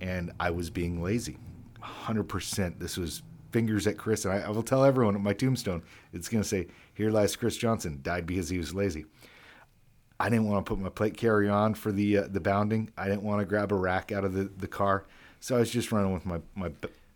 [0.00, 1.38] and i was being lazy.
[1.82, 3.22] 100% this was
[3.52, 5.82] fingers at chris and i, I will tell everyone at my tombstone
[6.12, 9.06] it's going to say here lies chris johnson died because he was lazy.
[10.20, 12.90] I didn't want to put my plate carrier on for the uh, the bounding.
[12.96, 15.06] I didn't want to grab a rack out of the, the car,
[15.40, 16.70] so I was just running with my my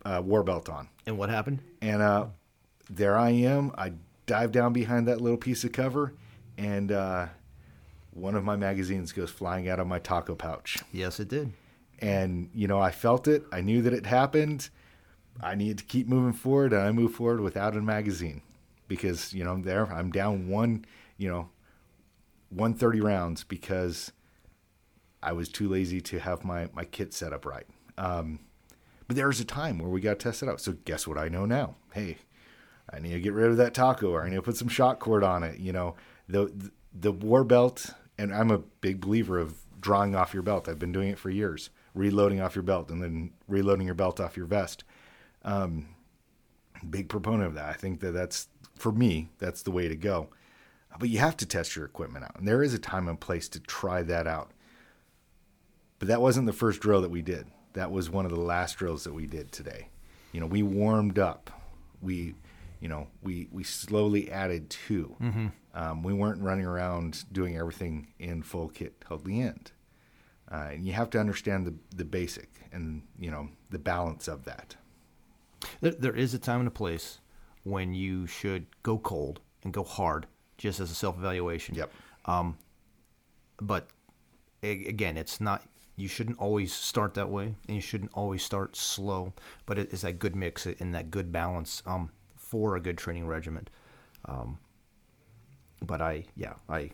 [0.05, 0.89] uh, war belt on.
[1.07, 1.61] And what happened?
[1.81, 2.27] And uh,
[2.91, 3.73] there I am.
[3.77, 3.93] I
[4.27, 6.15] dive down behind that little piece of cover,
[6.59, 7.27] and uh,
[8.13, 10.79] one of my magazines goes flying out of my taco pouch.
[10.93, 11.53] Yes, it did.
[12.01, 13.45] And you know, I felt it.
[13.53, 14.71] I knew that it happened.
[15.41, 18.43] I needed to keep moving forward, and I moved forward without a magazine
[18.89, 20.85] because you know I'm there I'm down one.
[21.17, 21.49] You know,
[22.51, 24.13] 130 rounds because
[25.23, 27.67] I was too lazy to have my, my kit set up right.
[27.97, 28.41] Um,
[29.07, 30.61] but there was a time where we got tested out.
[30.61, 31.77] So guess what I know now?
[31.93, 32.19] Hey,
[32.93, 35.01] I need to get rid of that taco, or I need to put some shock
[35.01, 35.59] cord on it.
[35.59, 35.95] You know,
[36.29, 40.69] the the war belt, and I'm a big believer of drawing off your belt.
[40.69, 44.21] I've been doing it for years, reloading off your belt, and then reloading your belt
[44.21, 44.85] off your vest.
[45.43, 45.89] Um,
[46.89, 47.69] big proponent of that.
[47.69, 50.29] I think that that's for me, that's the way to go.
[50.99, 53.49] But you have to test your equipment out, and there is a time and place
[53.51, 54.53] to try that out.
[55.99, 57.47] But that wasn't the first drill that we did.
[57.75, 59.89] That was one of the last drills that we did today.
[60.33, 61.51] You know, we warmed up.
[62.03, 62.35] We
[62.81, 65.47] you know, we we slowly added 2 mm-hmm.
[65.75, 69.73] um, we weren't running around doing everything in full kit till the end.
[70.53, 74.45] Uh, and you have to understand the the basic and you know the balance of
[74.45, 74.77] that.
[75.81, 77.21] There, there is a time and a place
[77.63, 80.27] when you should go cold and go hard,
[80.59, 81.75] just as a self evaluation.
[81.75, 81.93] Yep.
[82.27, 82.59] Um,
[83.61, 83.89] but
[84.63, 85.63] again, it's not.
[85.97, 89.33] You shouldn't always start that way, and you shouldn't always start slow.
[89.67, 91.83] But it is that good mix and that good balance.
[91.87, 92.11] Um,
[92.55, 93.67] for a good training regimen.
[94.27, 94.59] Um,
[95.83, 96.91] but I, yeah, I,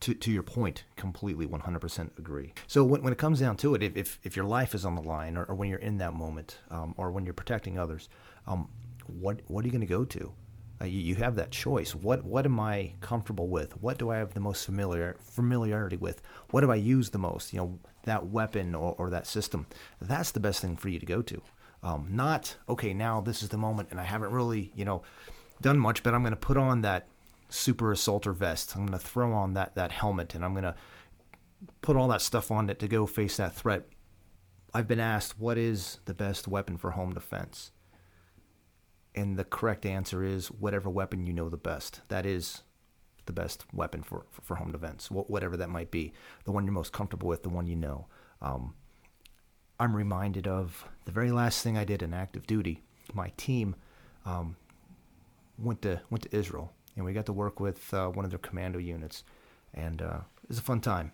[0.00, 2.52] to, to your point, completely 100% agree.
[2.66, 4.96] So when, when it comes down to it, if, if, if your life is on
[4.96, 8.08] the line or, or when you're in that moment um, or when you're protecting others,
[8.48, 8.68] um,
[9.06, 10.32] what, what are you going to go to?
[10.80, 11.94] Uh, you, you have that choice.
[11.94, 13.80] What what am I comfortable with?
[13.82, 16.20] What do I have the most familiar familiarity with?
[16.50, 17.52] What do I use the most?
[17.52, 19.66] You know, that weapon or, or that system.
[20.00, 21.42] That's the best thing for you to go to.
[21.82, 22.92] Um, not okay.
[22.92, 25.02] Now this is the moment, and I haven't really, you know,
[25.60, 27.06] done much, but I'm going to put on that
[27.48, 28.74] super assaulter vest.
[28.74, 30.74] I'm going to throw on that that helmet, and I'm going to
[31.80, 33.86] put all that stuff on it to go face that threat.
[34.74, 37.70] I've been asked what is the best weapon for home defense,
[39.16, 42.02] and the correct answer is whatever weapon you know the best.
[42.08, 42.62] That is
[43.24, 46.12] the best weapon for, for, for home defense, whatever that might be.
[46.44, 48.06] The one you're most comfortable with, the one you know.
[48.42, 48.74] Um,
[49.80, 52.82] I'm reminded of the very last thing I did in active duty.
[53.14, 53.74] My team
[54.24, 54.56] um,
[55.58, 58.38] went to went to Israel, and we got to work with uh, one of their
[58.38, 59.24] commando units,
[59.74, 61.12] and uh, it was a fun time.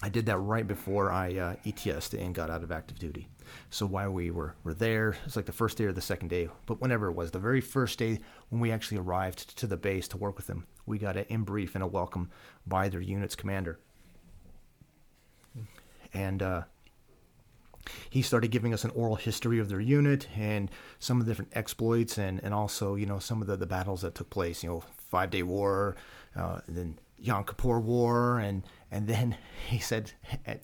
[0.00, 3.28] I did that right before I uh, ETSed and got out of active duty.
[3.70, 6.48] So while we were, were there, it's like the first day or the second day,
[6.66, 8.20] but whenever it was, the very first day
[8.50, 11.42] when we actually arrived to the base to work with them, we got an in
[11.42, 12.30] brief and a welcome
[12.66, 13.80] by their unit's commander.
[16.14, 16.62] And uh,
[18.08, 21.52] he started giving us an oral history of their unit and some of the different
[21.54, 24.70] exploits and, and also, you know, some of the, the battles that took place, you
[24.70, 25.96] know, Five Day War,
[26.36, 29.36] uh, then Yom Kippur War, and and then
[29.68, 30.12] he said,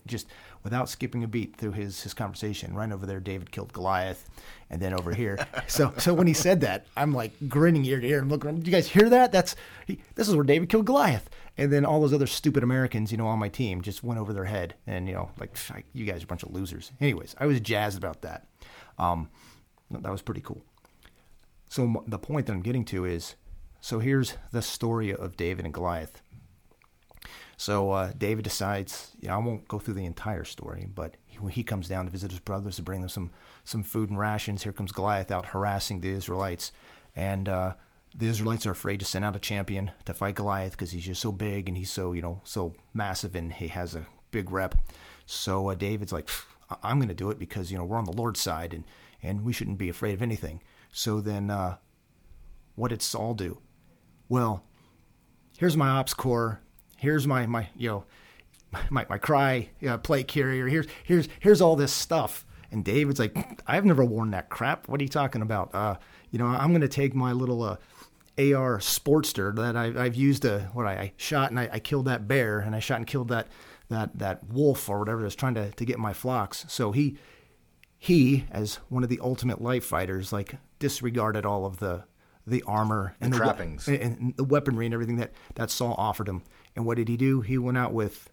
[0.07, 0.27] just
[0.63, 4.29] without skipping a beat through his his conversation, right over there, David killed Goliath,
[4.69, 5.37] and then over here.
[5.67, 8.55] so so when he said that, I'm like grinning ear to ear and looking.
[8.55, 9.31] Did you guys hear that?
[9.31, 13.11] That's he, this is where David killed Goliath, and then all those other stupid Americans,
[13.11, 15.57] you know, on my team just went over their head, and you know, like
[15.93, 16.91] you guys are a bunch of losers.
[16.99, 18.47] Anyways, I was jazzed about that.
[18.97, 19.29] Um,
[19.91, 20.61] that was pretty cool.
[21.69, 23.35] So the point that I'm getting to is,
[23.81, 26.21] so here's the story of David and Goliath
[27.57, 31.39] so uh, David decides, you know, I won't go through the entire story, but he,
[31.49, 33.31] he comes down to visit his brothers to bring them some
[33.63, 36.71] some food and rations, here comes Goliath out harassing the Israelites,
[37.15, 37.73] and uh,
[38.15, 41.21] the Israelites are afraid to send out a champion to fight Goliath because he's just
[41.21, 44.75] so big and he's so you know so massive and he has a big rep.
[45.25, 46.29] So uh, David's like,
[46.83, 48.83] I'm going to do it because you know we're on the Lord's side and
[49.23, 50.61] and we shouldn't be afraid of anything.
[50.91, 51.77] So then, uh,
[52.75, 53.59] what did Saul do?
[54.29, 54.63] Well,
[55.57, 56.61] here's my Ops-Core
[57.05, 58.03] here's my my you know
[58.89, 60.67] my my Crye uh, plate carrier.
[60.67, 62.45] Here's here's here's all this stuff.
[62.71, 64.89] And David's like, I've never worn that crap.
[64.89, 65.73] What are you talking about?
[65.73, 65.95] Uh,
[66.31, 67.77] you know, I'm going to take my little uh,
[68.37, 70.43] AR Sportster that I, have used.
[70.43, 73.07] A, what I, I shot and I, I, killed that bear and I shot and
[73.07, 73.47] killed that
[73.89, 76.65] that that wolf or whatever that's trying to to get my flocks.
[76.67, 77.17] So he
[77.97, 82.03] he, as one of the ultimate life fighters, like disregarded all of the
[82.47, 85.95] the armor and the, the trappings we- and the weaponry and everything that that Saul
[85.97, 86.43] offered him.
[86.75, 87.41] And what did he do?
[87.41, 88.29] He went out with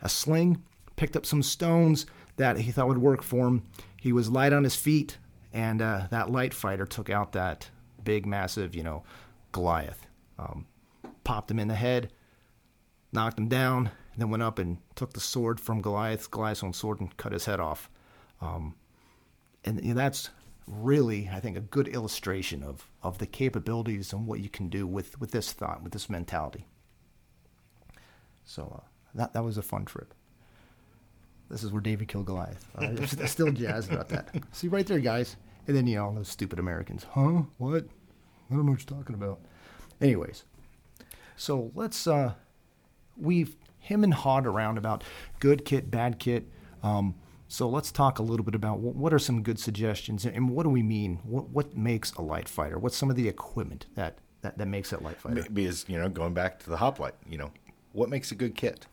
[0.00, 0.62] a sling,
[0.96, 3.62] picked up some stones that he thought would work for him.
[4.00, 5.18] He was light on his feet,
[5.52, 7.70] and uh, that light fighter took out that
[8.02, 9.04] big, massive, you know,
[9.52, 10.06] Goliath.
[10.38, 10.66] Um,
[11.24, 12.12] popped him in the head,
[13.12, 16.72] knocked him down, and then went up and took the sword from Goliath, Goliath's own
[16.72, 17.88] sword, and cut his head off.
[18.40, 18.74] Um,
[19.64, 20.30] and you know, that's
[20.66, 24.86] really, I think, a good illustration of, of the capabilities and what you can do
[24.86, 26.66] with, with this thought, with this mentality.
[28.44, 30.14] So uh, that that was a fun trip.
[31.48, 32.66] This is where David killed Goliath.
[32.76, 34.28] Uh, I'm still jazzed about that.
[34.52, 35.36] See right there, guys.
[35.66, 37.06] And then you know those stupid Americans.
[37.10, 37.42] Huh?
[37.58, 37.84] What?
[38.50, 39.40] I don't know what you're talking about.
[40.00, 40.44] Anyways,
[41.36, 42.34] so let's uh,
[43.16, 45.04] we've him and hawed around about
[45.40, 46.48] good kit, bad kit.
[46.82, 47.14] Um,
[47.52, 50.70] So let's talk a little bit about what, are some good suggestions and what do
[50.70, 51.18] we mean?
[51.22, 52.78] What, what makes a light fighter?
[52.78, 55.44] What's some of the equipment that, that, that makes it light fighter?
[55.52, 57.50] Because, you know, going back to the hoplite, you know,
[57.92, 58.86] what makes a good kit?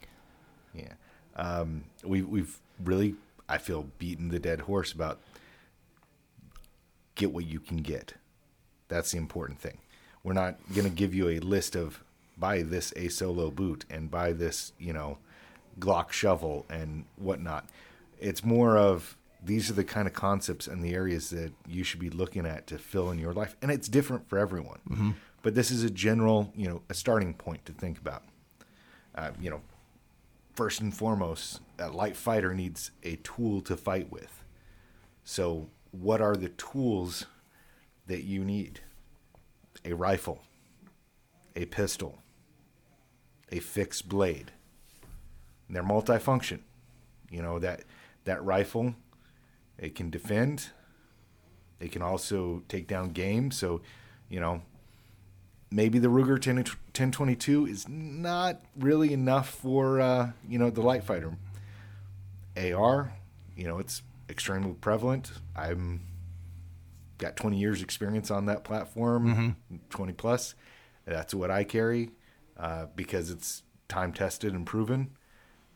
[0.73, 0.91] Yeah.
[1.37, 3.15] Um, we, we've really,
[3.47, 5.19] I feel, beaten the dead horse about
[7.15, 8.15] get what you can get.
[8.89, 9.77] That's the important thing.
[10.21, 12.03] We're not going to give you a list of
[12.37, 15.17] buy this a solo boot and buy this, you know,
[15.79, 17.65] Glock shovel and whatnot.
[18.19, 21.99] It's more of these are the kind of concepts and the areas that you should
[21.99, 24.79] be looking at to fill in your life, and it's different for everyone.
[24.89, 25.11] Mm-hmm.
[25.41, 28.23] But this is a general, you know, a starting point to think about.
[29.15, 29.61] Uh, you know,
[30.53, 34.43] first and foremost, a light fighter needs a tool to fight with.
[35.23, 37.25] So, what are the tools
[38.07, 38.81] that you need?
[39.85, 40.43] A rifle,
[41.55, 42.19] a pistol,
[43.51, 44.51] a fixed blade.
[45.67, 46.59] And they're multifunction.
[47.31, 47.83] You know that
[48.25, 48.95] that rifle,
[49.77, 50.69] it can defend.
[51.79, 53.51] It can also take down game.
[53.51, 53.81] So,
[54.29, 54.61] you know,
[55.71, 61.03] maybe the Ruger 10, 1022 is not really enough for uh, you know the light
[61.03, 61.37] fighter.
[62.57, 63.13] AR,
[63.55, 65.31] you know, it's extremely prevalent.
[65.55, 66.01] I'm
[67.17, 69.27] got 20 years experience on that platform,
[69.69, 69.75] mm-hmm.
[69.89, 70.55] 20 plus.
[71.05, 72.11] That's what I carry
[72.57, 75.11] uh, because it's time tested and proven.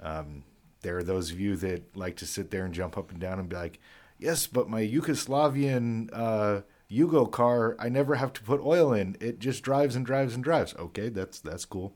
[0.02, 0.44] Um,
[0.84, 3.40] there are those of you that like to sit there and jump up and down
[3.40, 3.80] and be like,
[4.20, 6.62] yes, but my Yugoslavian uh,
[6.92, 9.18] Yugo car, I never have to put oil in.
[9.20, 10.76] It just drives and drives and drives.
[10.78, 11.96] Okay, that's that's cool.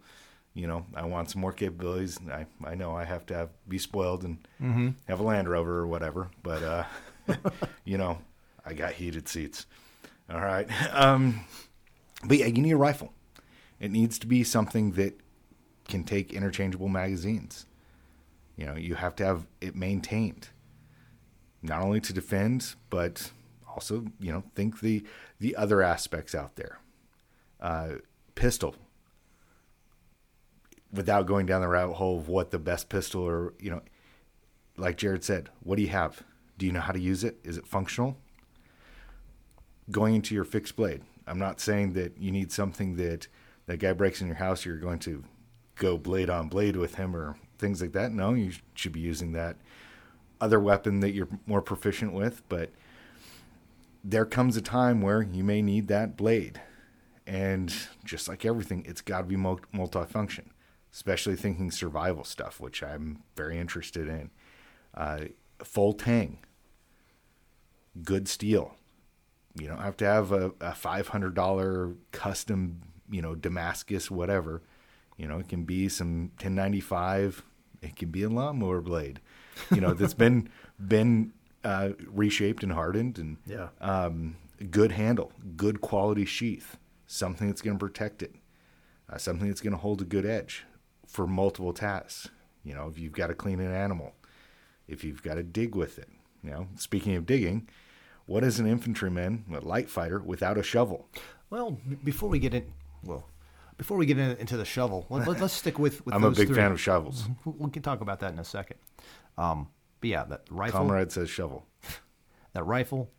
[0.53, 2.19] You know, I want some more capabilities.
[2.31, 4.89] I I know I have to have, be spoiled and mm-hmm.
[5.07, 6.83] have a Land Rover or whatever, but uh,
[7.85, 8.17] you know,
[8.65, 9.65] I got heated seats.
[10.29, 11.41] All right, um,
[12.25, 13.13] but yeah, you need a rifle.
[13.79, 15.19] It needs to be something that
[15.87, 17.67] can take interchangeable magazines.
[18.57, 20.49] You know, you have to have it maintained,
[21.61, 23.31] not only to defend, but
[23.69, 25.03] also, you know, think the
[25.39, 26.79] the other aspects out there.
[27.61, 27.89] Uh,
[28.35, 28.75] pistol.
[30.91, 33.81] Without going down the rabbit hole of what the best pistol or you know,
[34.75, 36.23] like Jared said, what do you have?
[36.57, 37.37] Do you know how to use it?
[37.43, 38.17] Is it functional?
[39.91, 41.03] Going into your fixed blade.
[41.27, 43.27] I'm not saying that you need something that
[43.67, 45.23] that guy breaks in your house, you're going to
[45.75, 48.11] go blade on blade with him or things like that.
[48.11, 49.57] No, you should be using that
[50.39, 52.47] other weapon that you're more proficient with.
[52.49, 52.71] But
[54.03, 56.61] there comes a time where you may need that blade.
[57.25, 57.73] And
[58.05, 60.45] just like everything, it's got to be multi multifunction,
[60.93, 64.29] especially thinking survival stuff, which I'm very interested in.
[64.93, 65.25] Uh,
[65.61, 66.39] full tang,
[68.03, 68.75] good steel.
[69.59, 74.61] You don't have to have a, a $500 custom, you know, Damascus, whatever
[75.17, 77.43] you know, it can be some 1095.
[77.81, 79.19] It can be a lawnmower blade,
[79.71, 80.49] you know, that's been
[80.87, 84.35] been uh, reshaped and hardened, and yeah, um,
[84.71, 88.33] good handle, good quality sheath, something that's going to protect it,
[89.11, 90.65] uh, something that's going to hold a good edge
[91.07, 92.29] for multiple tasks.
[92.63, 94.13] You know, if you've got to clean an animal,
[94.87, 96.09] if you've got to dig with it.
[96.43, 97.67] You know, speaking of digging,
[98.25, 101.07] what is an infantryman, a light fighter, without a shovel?
[101.49, 102.71] Well, before we get in,
[103.03, 103.25] well,
[103.77, 106.05] before we get in, into the shovel, let, us stick with.
[106.05, 106.55] with I'm a big three.
[106.55, 107.23] fan of shovels.
[107.23, 107.63] Mm-hmm.
[107.63, 108.77] We can talk about that in a second.
[109.37, 109.69] Um,
[110.01, 110.79] but yeah, that rifle.
[110.79, 111.65] Comrade says shovel.
[112.53, 113.11] that rifle,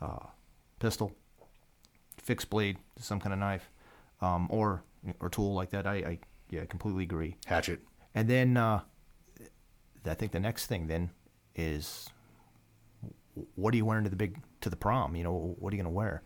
[0.00, 0.26] uh,
[0.78, 1.12] pistol,
[2.22, 3.70] fixed blade, some kind of knife,
[4.20, 4.82] um, or
[5.20, 5.86] or tool like that.
[5.86, 6.18] I, I
[6.50, 7.36] yeah, completely agree.
[7.46, 7.80] Hatchet.
[8.14, 8.80] And then uh,
[10.04, 11.10] I think the next thing then
[11.54, 12.08] is
[13.54, 15.16] what are you wearing to the big to the prom?
[15.16, 16.22] You know, what are you going to wear?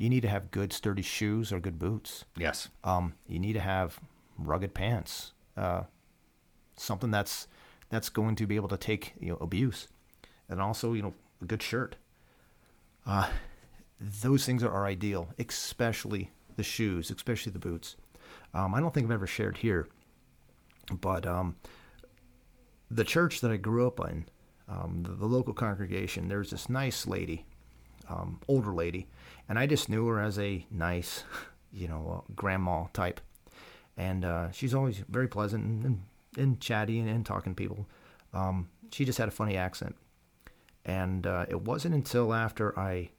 [0.00, 2.24] You need to have good sturdy shoes or good boots.
[2.34, 2.70] Yes.
[2.82, 4.00] Um, you need to have
[4.38, 5.32] rugged pants.
[5.58, 5.82] Uh,
[6.74, 7.46] something that's
[7.90, 9.88] that's going to be able to take you know abuse,
[10.48, 11.96] and also you know a good shirt.
[13.06, 13.28] Uh,
[14.00, 17.96] those things are, are ideal, especially the shoes, especially the boots.
[18.54, 19.86] Um, I don't think I've ever shared here,
[20.98, 21.56] but um,
[22.90, 24.24] the church that I grew up in,
[24.66, 27.44] um, the, the, local congregation, there's this nice lady,
[28.10, 29.06] um, older lady,
[29.48, 31.24] and I just knew her as a nice,
[31.72, 33.20] you know, uh, grandma type.
[33.96, 36.02] And uh, she's always very pleasant and,
[36.36, 37.86] and, chatty and, and, talking to people.
[38.32, 39.96] Um, she just had a funny accent.
[40.84, 43.10] And uh, it wasn't until after I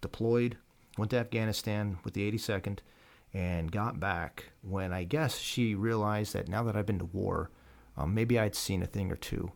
[0.00, 0.56] deployed,
[0.98, 2.80] went to Afghanistan with the 82nd,
[3.32, 7.50] and got back when I guess she realized that now that I've been to war,
[7.96, 9.52] um, maybe I'd seen a thing or two.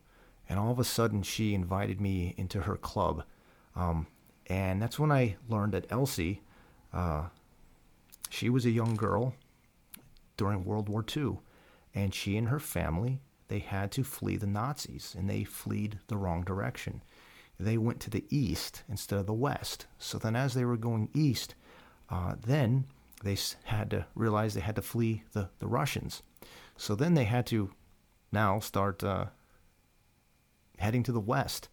[0.47, 3.23] And all of a sudden, she invited me into her club.
[3.75, 4.07] Um,
[4.49, 6.41] and that's when I learned that Elsie,
[6.91, 7.25] uh,
[8.29, 9.35] she was a young girl
[10.37, 11.37] during World War II,
[11.93, 16.17] and she and her family they had to flee the Nazis, and they fled the
[16.17, 17.01] wrong direction.
[17.59, 19.87] They went to the east instead of the west.
[19.97, 21.55] So then, as they were going east,
[22.09, 22.85] uh, then
[23.23, 26.23] they had to realize they had to flee the, the Russians.
[26.77, 27.71] So then they had to
[28.31, 29.25] now start uh,
[30.77, 31.67] heading to the west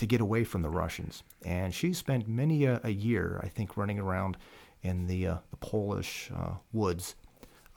[0.00, 1.22] to get away from the Russians.
[1.44, 4.38] And she spent many a, a year, I think, running around
[4.82, 7.16] in the, uh, the Polish uh, woods,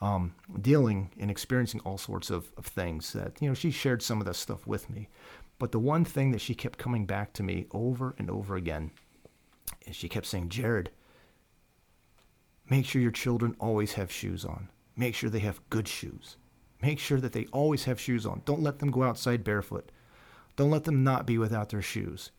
[0.00, 4.20] um, dealing and experiencing all sorts of, of things that, you know, she shared some
[4.20, 5.08] of that stuff with me.
[5.58, 8.90] But the one thing that she kept coming back to me over and over again
[9.86, 10.90] is she kept saying, Jared,
[12.70, 14.70] make sure your children always have shoes on.
[14.96, 16.38] Make sure they have good shoes.
[16.80, 18.40] Make sure that they always have shoes on.
[18.46, 19.92] Don't let them go outside barefoot.
[20.56, 22.30] Don't let them not be without their shoes.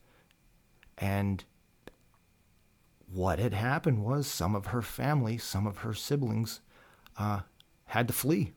[0.97, 1.43] And
[3.11, 6.61] what had happened was some of her family, some of her siblings,
[7.17, 7.41] uh,
[7.87, 8.53] had to flee.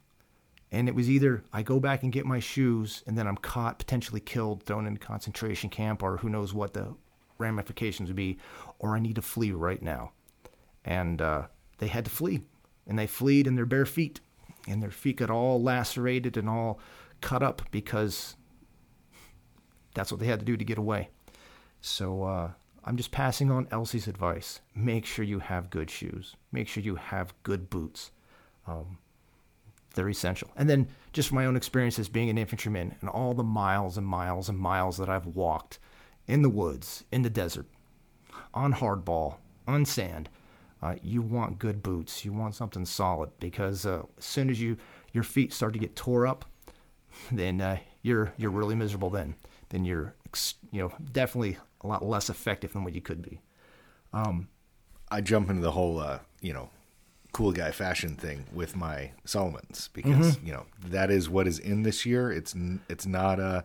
[0.70, 3.78] And it was either I go back and get my shoes and then I'm caught,
[3.78, 6.94] potentially killed, thrown in a concentration camp, or who knows what the
[7.38, 8.38] ramifications would be,
[8.78, 10.12] or I need to flee right now.
[10.84, 11.46] And uh,
[11.78, 12.42] they had to flee.
[12.86, 14.20] And they fled in their bare feet.
[14.66, 16.78] And their feet got all lacerated and all
[17.20, 18.36] cut up because
[19.95, 21.09] that's what they had to do to get away.
[21.80, 22.51] So uh,
[22.84, 24.61] I'm just passing on Elsie's advice.
[24.74, 26.36] Make sure you have good shoes.
[26.53, 28.11] Make sure you have good boots.
[28.66, 28.99] Um,
[29.95, 30.51] they're essential.
[30.57, 34.07] And then just my own experience as being an infantryman and all the miles and
[34.07, 35.78] miles and miles that I've walked
[36.26, 37.66] in the woods, in the desert,
[38.55, 39.36] on hardball,
[39.66, 40.28] on sand.
[40.80, 42.24] Uh, you want good boots.
[42.24, 44.76] You want something solid because uh, as soon as you
[45.12, 46.45] your feet start to get tore up,
[47.32, 49.11] then uh, you're you're really miserable.
[49.11, 49.34] Then
[49.71, 50.14] then you're
[50.71, 53.41] you know definitely a lot less effective than what you could be.
[54.12, 54.49] Um,
[55.11, 56.71] I jump into the whole uh, you know
[57.33, 60.47] cool guy fashion thing with my Salomons because mm-hmm.
[60.47, 62.31] you know that is what is in this year.
[62.33, 62.55] It's
[62.89, 63.64] it's not a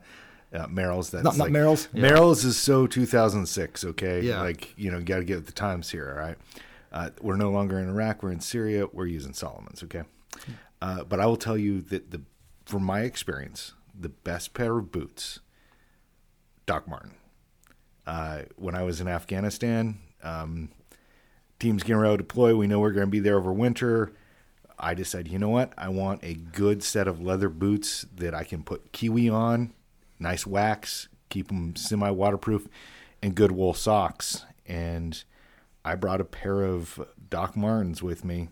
[0.53, 1.09] uh, uh, Merrell's.
[1.09, 1.87] That's not, not like, Merrell's.
[1.93, 2.09] Yeah.
[2.09, 3.85] Merrell's is so 2006.
[3.85, 4.41] Okay, yeah.
[4.41, 6.13] Like you know, got to get with the times here.
[6.15, 6.37] All right.
[6.91, 8.21] Uh, we're no longer in Iraq.
[8.21, 8.85] We're in Syria.
[8.91, 9.83] We're using Salomons.
[9.83, 10.03] Okay.
[10.79, 12.21] Uh, but I will tell you that the,
[12.65, 15.39] from my experience, the best pair of boots
[16.65, 17.13] Doc Marten.
[18.05, 20.69] Uh, when I was in Afghanistan, um,
[21.59, 22.55] teams getting ready to deploy.
[22.55, 24.13] We know we're going to be there over winter.
[24.77, 25.73] I decided, you know what?
[25.77, 29.73] I want a good set of leather boots that I can put kiwi on,
[30.19, 32.67] nice wax, keep them semi waterproof,
[33.21, 34.45] and good wool socks.
[34.65, 35.23] And
[35.85, 36.99] I brought a pair of
[37.29, 38.49] Doc Martens with me.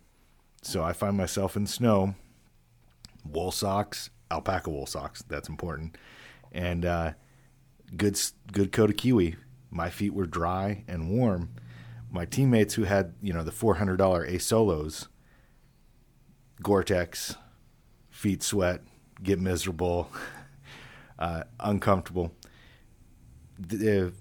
[0.61, 2.15] So I find myself in snow,
[3.25, 5.23] wool socks, alpaca wool socks.
[5.27, 5.97] That's important.
[6.51, 7.11] And uh,
[7.95, 8.19] good
[8.51, 9.35] good coat of kiwi.
[9.69, 11.49] My feet were dry and warm.
[12.09, 15.07] My teammates who had you know the four hundred dollar Asolos,
[16.61, 17.35] Gore-Tex,
[18.09, 18.81] feet sweat,
[19.23, 20.09] get miserable,
[21.19, 22.33] uh, uncomfortable.
[23.57, 24.11] The, uh,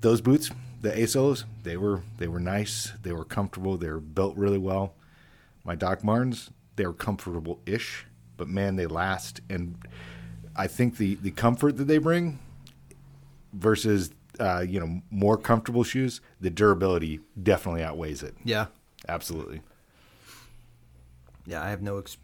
[0.00, 0.50] those boots,
[0.82, 2.92] the Asolos, they were they were nice.
[3.02, 3.76] They were comfortable.
[3.76, 4.94] They were built really well.
[5.64, 9.40] My Doc Martens, they were comfortable ish, but man, they last.
[9.50, 9.78] And
[10.54, 12.38] I think the the comfort that they bring
[13.56, 18.34] versus uh, you know more comfortable shoes, the durability definitely outweighs it.
[18.44, 18.66] Yeah,
[19.08, 19.62] absolutely.
[21.46, 22.18] Yeah, I have no ex-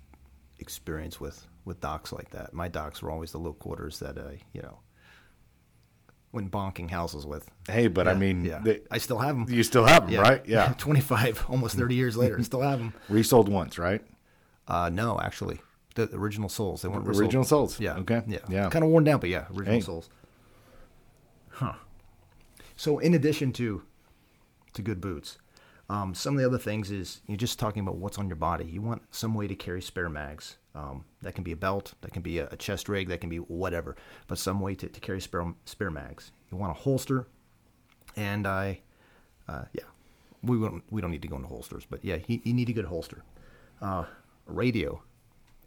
[0.59, 2.53] experience with with docs like that.
[2.53, 4.79] My docs were always the low quarters that uh, you know
[6.33, 7.49] went bonking houses with.
[7.69, 8.61] Hey, but yeah, I mean, yeah.
[8.63, 9.47] They, I still have them.
[9.49, 10.21] You still have them, yeah.
[10.21, 10.47] right?
[10.47, 12.95] Yeah, twenty five, almost thirty years later, I still have them.
[13.09, 14.03] Resold once, right?
[14.69, 15.61] Uh, no, actually,
[15.95, 16.83] the original soles.
[16.83, 17.79] They weren't original soles.
[17.81, 17.97] Yeah.
[17.99, 18.23] Okay.
[18.27, 18.39] Yeah.
[18.49, 18.69] Yeah.
[18.71, 19.81] Kind of worn down, but yeah, original hey.
[19.81, 20.09] soles.
[22.83, 23.85] So in addition to
[24.73, 25.39] to good boots,
[25.89, 28.65] um, some of the other things is you're just talking about what's on your body.
[28.65, 30.57] You want some way to carry spare mags.
[30.75, 33.37] Um, that can be a belt, that can be a, chest rig, that can be
[33.37, 33.95] whatever,
[34.27, 36.33] but some way to, to carry spare spare mags.
[36.51, 37.29] You want a holster,
[38.17, 38.81] and I,
[39.47, 39.85] uh, yeah,
[40.43, 42.73] we don't we don't need to go into holsters, but yeah, you, you need a
[42.73, 43.23] good holster.
[43.81, 44.07] Uh,
[44.49, 45.01] a radio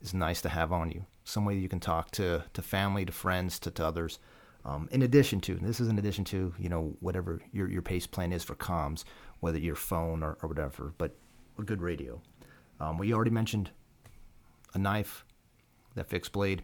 [0.02, 1.06] is nice to have on you.
[1.24, 4.20] Some way you can talk to to family, to friends, to, to others.
[4.66, 8.08] Um, in addition to, this is in addition to, you know, whatever your, your pace
[8.08, 9.04] plan is for comms,
[9.40, 11.16] whether your phone or, or whatever, but
[11.60, 12.20] a good radio.
[12.80, 13.70] Um, we already mentioned
[14.74, 15.24] a knife,
[15.94, 16.64] that fixed blade.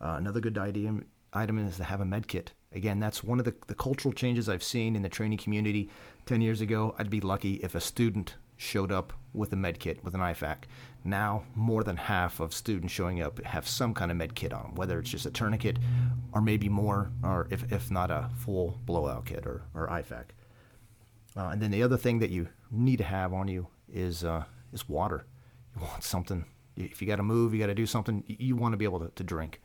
[0.00, 2.52] Uh, another good item, item is to have a med kit.
[2.74, 5.90] Again, that's one of the, the cultural changes I've seen in the training community.
[6.26, 10.02] 10 years ago, I'd be lucky if a student showed up with a med kit,
[10.04, 10.64] with an IFAK.
[11.04, 14.62] Now, more than half of students showing up have some kind of med kit on
[14.62, 15.78] them, whether it's just a tourniquet
[16.32, 20.26] or maybe more, or if, if not a full blowout kit or, or IFAK.
[21.36, 24.44] Uh, and then the other thing that you need to have on you is, uh,
[24.72, 25.24] is water.
[25.74, 26.44] You want something,
[26.76, 29.00] if you got to move, you got to do something, you want to be able
[29.00, 29.60] to, to drink.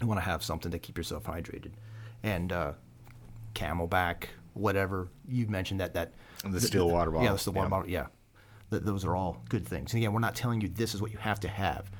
[0.00, 1.72] You want to have something to keep yourself hydrated,
[2.22, 2.72] and uh,
[3.54, 6.12] CamelBak, whatever you mentioned that that
[6.52, 7.24] The still water bottle.
[7.26, 7.70] Yeah, the still water Yeah.
[7.70, 7.90] bottle.
[7.90, 8.06] Yeah,
[8.70, 9.92] Th- those are all good things.
[9.92, 11.90] And again, we're not telling you this is what you have to have.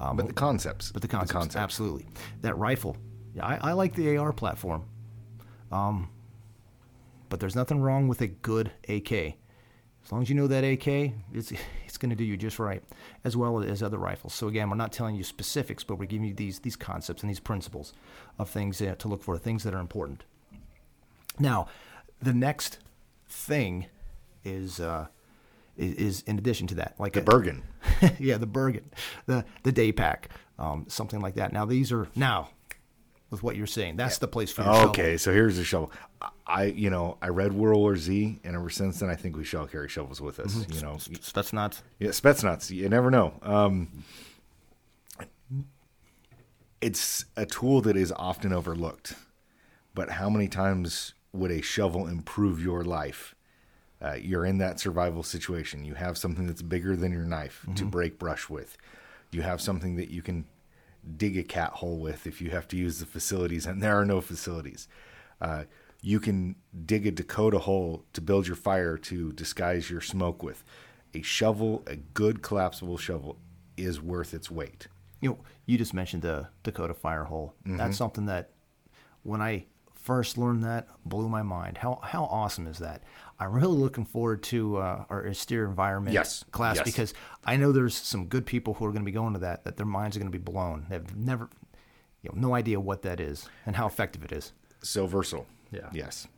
[0.00, 0.90] Um, But the concepts.
[0.92, 2.08] but the concepts, absolutely.
[2.40, 2.96] That rifle,
[3.34, 4.84] yeah, I, I like the AR platform.
[5.70, 6.10] Um,
[7.28, 9.36] but there's nothing wrong with a good AK.
[10.04, 11.52] As long as you know that AK, it's
[11.86, 12.82] it's going to do you just right,
[13.24, 14.34] as well as other rifles.
[14.34, 17.30] So again, we're not telling you specifics, but we're giving you these these concepts and
[17.30, 17.92] these principles
[18.38, 20.24] of things to look for, things that are important.
[21.38, 21.68] Now,
[22.20, 22.78] the next
[23.32, 23.86] thing
[24.44, 25.06] is uh,
[25.76, 27.62] is, is in addition to that, like The a- Bergen.
[28.18, 28.90] yeah, the Bergen,
[29.26, 30.28] the the day pack,
[30.58, 31.52] um, something like that.
[31.52, 32.50] Now these are now
[33.30, 33.96] with what you're saying.
[33.96, 34.90] That's the place for your shovel.
[34.90, 35.90] Okay, so here's the shovel.
[36.46, 39.44] I, you know, I read World War Z, and ever since then, I think we
[39.44, 40.54] shall carry shovels with us.
[40.54, 40.72] Mm-hmm.
[40.72, 42.70] You know, that's yeah, Spetsnaz.
[42.70, 43.32] You never know.
[43.42, 44.04] Um,
[46.80, 49.14] it's a tool that is often overlooked,
[49.94, 53.34] but how many times would a shovel improve your life?
[54.00, 55.84] Uh, you're in that survival situation.
[55.84, 58.76] You have something that's bigger than your knife to break brush with.
[59.30, 60.44] You have something that you can
[61.16, 64.04] dig a cat hole with if you have to use the facilities, and there are
[64.04, 64.88] no facilities.
[65.40, 65.64] Uh,
[66.00, 70.64] you can dig a Dakota hole to build your fire to disguise your smoke with.
[71.14, 73.38] A shovel, a good collapsible shovel,
[73.76, 74.88] is worth its weight.
[75.20, 77.54] you know, you just mentioned the Dakota fire hole.
[77.64, 77.76] Mm-hmm.
[77.76, 78.50] That's something that
[79.22, 79.66] when I
[80.02, 81.78] first learned that blew my mind.
[81.78, 83.02] How how awesome is that?
[83.40, 86.84] I'm really looking forward to uh, our austere environment Yes, class yes.
[86.84, 89.64] because I know there's some good people who are going to be going to that
[89.64, 90.86] that their minds are going to be blown.
[90.88, 91.48] They've never,
[92.22, 94.52] you know, no idea what that is and how effective it is.
[94.82, 95.46] so versatile.
[95.72, 95.88] Yeah.
[95.92, 96.28] Yes.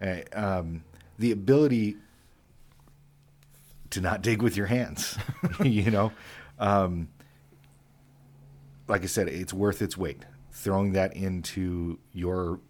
[0.00, 0.84] Uh, um,
[1.18, 1.96] the ability
[3.90, 5.16] to not dig with your hands,
[5.62, 6.12] you know,
[6.58, 7.08] um,
[8.88, 10.24] like I said, it's worth its weight.
[10.52, 12.60] Throwing that into your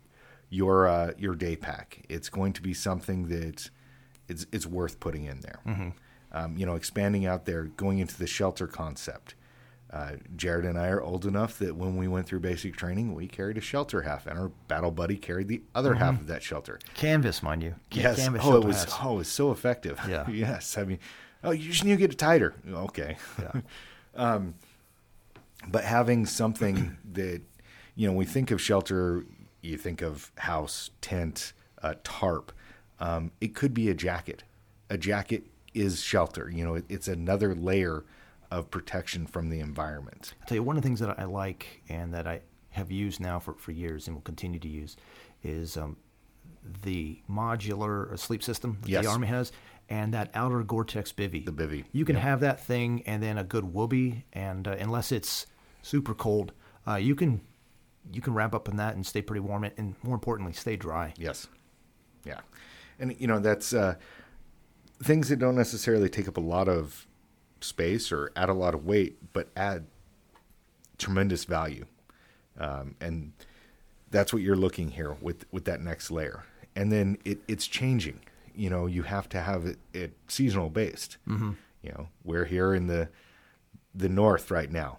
[0.55, 3.71] your uh, your day pack, it's going to be something that
[4.29, 5.61] it's it's worth putting in there.
[6.33, 9.35] Um, you know, expanding out there, going into the shelter concept.
[9.93, 13.29] Uh, Jared and I are old enough that when we went through basic training, we
[13.29, 16.81] carried a shelter half, and our battle buddy carried the other half of that shelter.
[16.95, 17.77] Canvas, mind you.
[17.93, 18.17] Yes.
[18.17, 20.01] Canvas oh, it was oh, it was so effective.
[20.09, 20.29] Yeah.
[20.31, 20.77] yes.
[20.77, 20.99] I mean,
[21.45, 22.55] oh, you just need to get it tighter.
[22.69, 23.17] Okay.
[23.41, 23.61] Yeah.
[24.17, 24.55] um,
[25.69, 27.43] but having something that
[27.97, 29.25] you know, we think of shelter,
[29.65, 31.53] you think of house, tent,
[31.83, 32.53] uh, tarp.
[33.01, 34.45] Um, it could be a jacket.
[34.91, 36.51] A jacket is shelter.
[36.51, 38.05] You know, it, it's another layer
[38.51, 40.35] of protection from the environment.
[40.41, 42.41] I'll tell you one of the things that I like and that I
[42.71, 44.97] have used now for, for years and will continue to use
[45.43, 45.97] is um,
[46.83, 49.05] the modular uh, sleep system that Yes.
[49.05, 49.53] the Army has
[49.89, 51.45] and that outer Gore-Tex bivy.
[51.45, 55.13] The bivy, You can have that thing and then a good woobie, and uh, unless
[55.13, 55.47] it's
[55.83, 56.53] super cold,
[56.89, 57.43] uh, you can
[58.13, 60.77] you can wrap up in that and stay pretty warm and, and more importantly, stay
[60.77, 61.15] dry.
[61.17, 61.49] Yes.
[62.25, 62.41] Yeah.
[62.99, 63.97] And, you know, that's uh,
[65.03, 67.07] things that don't necessarily take up a lot of
[67.61, 69.87] space or add a lot of weight, but add
[70.99, 71.87] tremendous value.
[72.59, 73.33] Um, and
[74.11, 76.45] that's what you're looking here with, with that next layer.
[76.77, 78.21] And then it, it's changing.
[78.55, 81.17] You know, you have to have it, it seasonal based.
[81.29, 81.53] Mm-hmm.
[81.83, 83.09] You know, we're here in the
[83.95, 84.99] the north right now.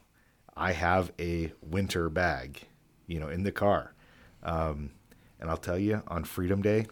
[0.55, 2.61] I have a winter bag,
[3.07, 3.94] you know, in the car.
[4.44, 4.91] Um,
[5.40, 6.88] and I'll tell you, on Freedom Day,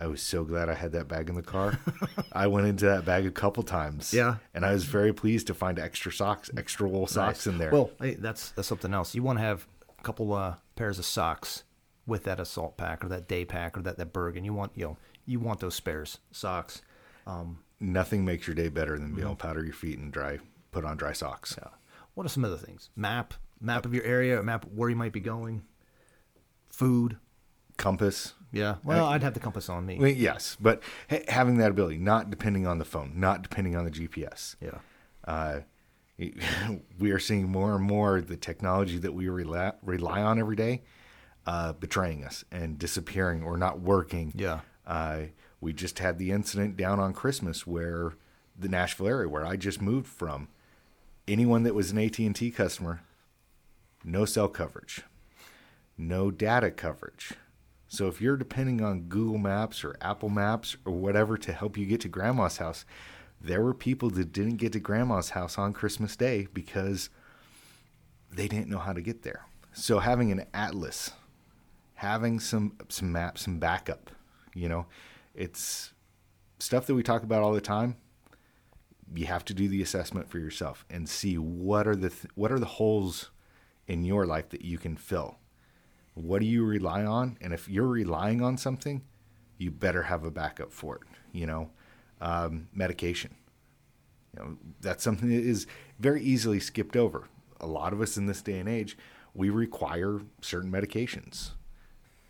[0.00, 1.78] I was so glad I had that bag in the car.
[2.32, 4.12] I went into that bag a couple times.
[4.12, 4.36] Yeah.
[4.52, 7.70] And I was very pleased to find extra socks, extra wool socks in there.
[7.70, 9.14] Well, hey, that's that's something else.
[9.14, 9.66] You want to have
[9.98, 11.62] a couple uh, pairs of socks
[12.04, 14.44] with that assault pack or that day pack or that that Bergen.
[14.44, 16.82] You want you know you want those spares socks.
[17.26, 20.38] Um, Nothing makes your day better than being able to powder your feet and dry,
[20.72, 21.56] put on dry socks.
[21.60, 21.70] yeah.
[22.14, 22.90] What are some other things?
[22.94, 25.62] Map map of your area, a map where you might be going.
[26.68, 27.16] Food.
[27.76, 28.34] Compass.
[28.52, 28.76] Yeah.
[28.84, 29.98] Well, I'd have the compass on me.
[29.98, 33.84] Well, yes, but ha- having that ability, not depending on the phone, not depending on
[33.84, 34.56] the GPS.
[34.60, 34.78] Yeah.
[35.24, 35.60] Uh,
[36.98, 40.82] we are seeing more and more the technology that we rely, rely on every day
[41.46, 44.32] uh, betraying us and disappearing or not working.
[44.36, 44.60] Yeah.
[44.86, 45.22] Uh,
[45.60, 48.14] we just had the incident down on Christmas where
[48.58, 50.48] the Nashville area where I just moved from,
[51.26, 53.02] anyone that was an AT&T customer,
[54.04, 55.02] no cell coverage,
[55.96, 57.32] no data coverage.
[57.88, 61.84] So if you're depending on Google Maps or Apple Maps or whatever to help you
[61.84, 62.84] get to grandma's house,
[63.38, 67.10] there were people that didn't get to grandma's house on Christmas Day because
[68.30, 69.44] they didn't know how to get there.
[69.72, 71.12] So having an atlas,
[71.94, 74.10] having some some maps, some backup,
[74.54, 74.86] you know,
[75.34, 75.92] it's
[76.58, 77.96] stuff that we talk about all the time.
[79.14, 82.52] You have to do the assessment for yourself and see what are the th- what
[82.52, 83.30] are the holes
[83.86, 85.38] in your life that you can fill.
[86.14, 87.38] What do you rely on?
[87.40, 89.02] And if you're relying on something,
[89.58, 91.02] you better have a backup for it.
[91.32, 91.70] You know,
[92.20, 93.34] um, medication.
[94.36, 95.66] You know, that's something that is
[95.98, 97.28] very easily skipped over.
[97.60, 98.96] A lot of us in this day and age,
[99.34, 101.50] we require certain medications.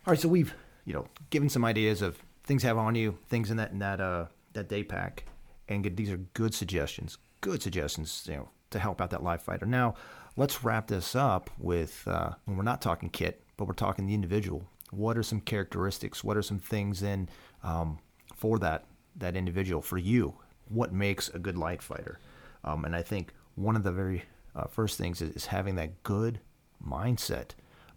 [0.05, 0.53] All right, so we've
[0.85, 4.01] you know given some ideas of things have on you, things in that in that
[4.01, 5.25] uh that day pack,
[5.67, 9.65] and these are good suggestions, good suggestions, you know, to help out that light fighter.
[9.65, 9.95] Now,
[10.35, 14.13] let's wrap this up with uh, when we're not talking kit, but we're talking the
[14.13, 14.67] individual.
[14.91, 16.23] What are some characteristics?
[16.23, 17.29] What are some things in
[17.63, 17.99] um,
[18.35, 18.85] for that
[19.15, 20.35] that individual for you?
[20.69, 22.19] What makes a good light fighter?
[22.63, 24.23] Um, and I think one of the very
[24.55, 26.39] uh, first things is, is, having that good
[26.85, 27.49] mindset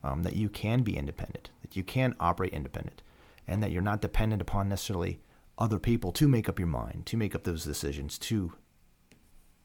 [0.03, 3.03] um, that you can be independent, that you can operate independent,
[3.47, 5.21] and that you're not dependent upon necessarily
[5.59, 8.53] other people to make up your mind, to make up those decisions, to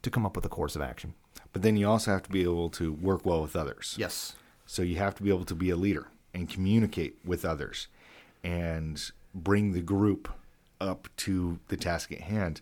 [0.02, 1.14] to come up with a course of action.
[1.54, 3.96] But then you also have to be able to work well with others.
[3.98, 4.36] Yes.
[4.66, 7.88] So you have to be able to be a leader and communicate with others
[8.44, 10.30] and bring the group
[10.80, 12.62] up to the task at hand.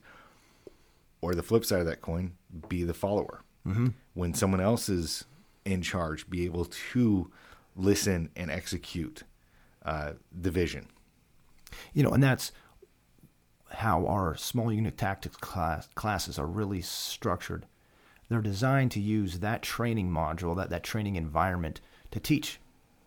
[1.21, 2.33] Or the flip side of that coin,
[2.67, 3.41] be the follower.
[3.67, 3.87] Mm-hmm.
[4.13, 5.25] When someone else is
[5.65, 7.29] in charge, be able to
[7.75, 9.23] listen and execute
[9.85, 10.87] uh, the vision.
[11.93, 12.51] You know, and that's
[13.71, 17.65] how our small unit tactics class, classes are really structured.
[18.27, 21.81] They're designed to use that training module, that, that training environment,
[22.11, 22.59] to teach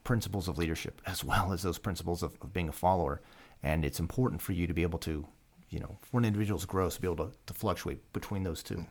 [0.05, 3.21] principles of leadership as well as those principles of, of being a follower.
[3.63, 5.27] And it's important for you to be able to,
[5.71, 8.85] you know, for an individual's growth, to be able to, to fluctuate between those two.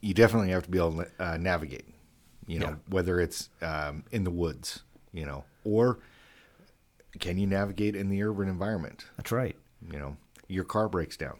[0.00, 1.86] You definitely have to be able to uh, navigate,
[2.46, 2.74] you know, yeah.
[2.88, 4.82] whether it's um, in the woods,
[5.12, 5.98] you know, or
[7.18, 9.06] can you navigate in the urban environment?
[9.16, 9.56] That's right.
[9.90, 10.16] You know,
[10.48, 11.38] your car breaks down.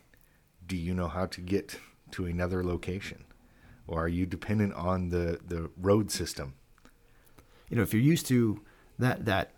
[0.67, 1.79] Do you know how to get
[2.13, 3.25] to another location?
[3.87, 6.55] Or are you dependent on the, the road system?
[7.69, 8.61] You know, if you're used to
[8.99, 9.53] that that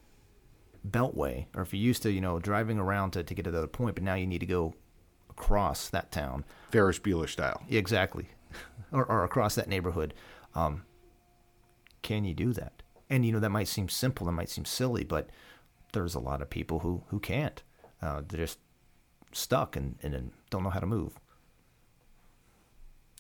[0.88, 3.58] beltway, or if you're used to, you know, driving around to, to get to the
[3.58, 4.74] other point, but now you need to go
[5.30, 6.44] across that town.
[6.70, 7.62] Ferris Bueller style.
[7.68, 8.28] Exactly.
[8.92, 10.14] or, or across that neighborhood.
[10.54, 10.84] Um,
[12.02, 12.82] can you do that?
[13.10, 15.30] And, you know, that might seem simple, that might seem silly, but
[15.92, 17.62] there's a lot of people who, who can't.
[18.02, 18.58] Uh, they're just
[19.38, 21.18] stuck and, and don't know how to move.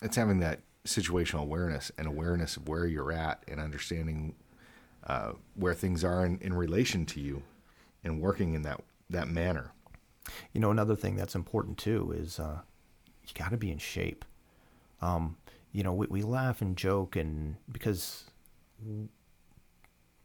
[0.02, 4.34] It's having that situational awareness and awareness of where you're at and understanding
[5.06, 7.42] uh, where things are in, in relation to you
[8.04, 8.80] and working in that,
[9.10, 9.72] that manner.
[10.52, 12.60] You know, another thing that's important too is uh,
[13.26, 14.24] you got to be in shape.
[15.00, 15.36] Um,
[15.72, 18.24] you know, we, we laugh and joke, and because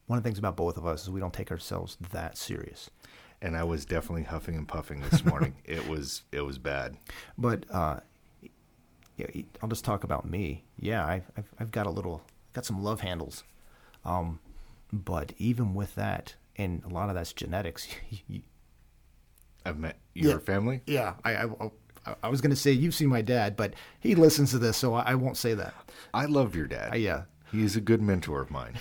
[0.07, 2.89] one of the things about both of us is we don't take ourselves that serious
[3.43, 5.53] and I was definitely huffing and puffing this morning.
[5.65, 6.97] it was it was bad.
[7.37, 7.99] But uh,
[9.17, 9.27] yeah,
[9.61, 10.63] I'll just talk about me.
[10.79, 13.43] Yeah, I've I've, I've got a little got some love handles,
[14.05, 14.39] um,
[14.91, 17.87] but even with that, and a lot of that's genetics.
[19.65, 20.81] I've met your yeah, family.
[20.87, 21.49] Yeah, I, I
[22.21, 24.93] I was going to say you've seen my dad, but he listens to this, so
[24.93, 25.73] I won't say that.
[26.13, 26.93] I love your dad.
[26.93, 28.75] Uh, yeah, he's a good mentor of mine.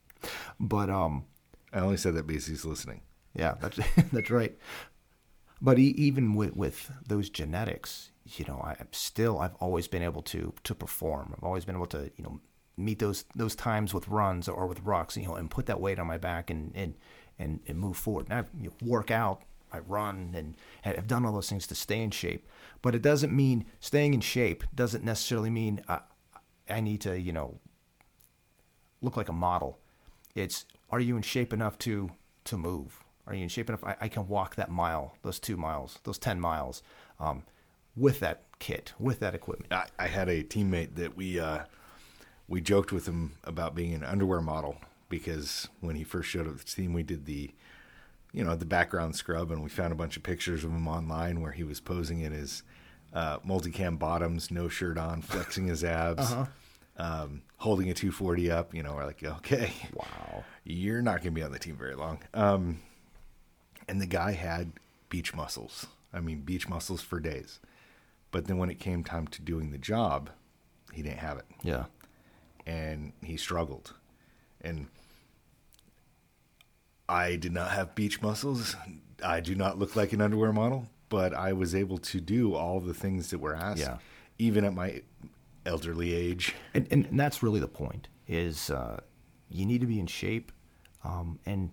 [0.60, 1.26] but um,
[1.72, 3.02] I only said that because he's listening.
[3.36, 3.78] Yeah, that's
[4.12, 4.56] that's right.
[5.60, 10.52] But even with with those genetics, you know, I still I've always been able to
[10.64, 11.34] to perform.
[11.36, 12.40] I've always been able to you know
[12.76, 15.98] meet those those times with runs or with rucks, you know, and put that weight
[15.98, 16.94] on my back and and
[17.38, 18.26] and, and move forward.
[18.30, 19.42] And I you know, work out,
[19.72, 22.46] I run, and I've done all those things to stay in shape.
[22.82, 26.00] But it doesn't mean staying in shape doesn't necessarily mean I,
[26.68, 27.58] I need to you know
[29.00, 29.78] look like a model.
[30.34, 32.10] It's are you in shape enough to
[32.44, 33.05] to move?
[33.26, 33.84] Are you in shape enough?
[33.84, 36.82] I, I can walk that mile, those two miles, those 10 miles
[37.18, 37.42] um,
[37.96, 39.72] with that kit, with that equipment.
[39.72, 41.60] I, I had a teammate that we, uh,
[42.48, 44.76] we joked with him about being an underwear model
[45.08, 47.50] because when he first showed up to the team, we did the,
[48.32, 51.40] you know, the background scrub and we found a bunch of pictures of him online
[51.40, 52.62] where he was posing in his
[53.12, 56.32] uh, multicam bottoms, no shirt on, flexing his abs.
[56.32, 56.46] Uh-huh.
[56.98, 61.30] Um, holding a 240 up, you know, we're like, okay, wow, you're not going to
[61.32, 62.20] be on the team very long.
[62.32, 62.78] Um,
[63.88, 64.72] and the guy had
[65.08, 65.86] beach muscles.
[66.12, 67.60] I mean, beach muscles for days.
[68.30, 70.30] But then when it came time to doing the job,
[70.92, 71.44] he didn't have it.
[71.62, 71.84] Yeah.
[72.66, 73.94] And he struggled.
[74.60, 74.88] And
[77.08, 78.76] I did not have beach muscles.
[79.24, 82.80] I do not look like an underwear model, but I was able to do all
[82.80, 83.98] the things that were asked, yeah.
[84.38, 85.02] even at my
[85.64, 86.54] elderly age.
[86.74, 89.00] And, and, and that's really the point: is uh,
[89.48, 90.50] you need to be in shape,
[91.04, 91.70] um, and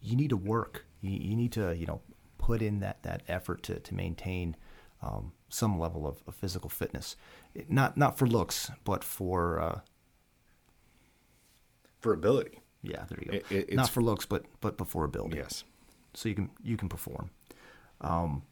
[0.00, 2.00] you need to work you, you need to you know
[2.38, 4.56] put in that that effort to to maintain
[5.02, 7.16] um, some level of, of, physical fitness,
[7.68, 9.80] not not for looks, but for uh,
[12.00, 12.60] for ability.
[12.82, 13.56] Yeah, there you go.
[13.56, 15.36] It- Not for looks, but but before ability.
[15.36, 15.64] Yes.
[16.14, 17.30] so you can you can perform.
[18.00, 18.42] Um,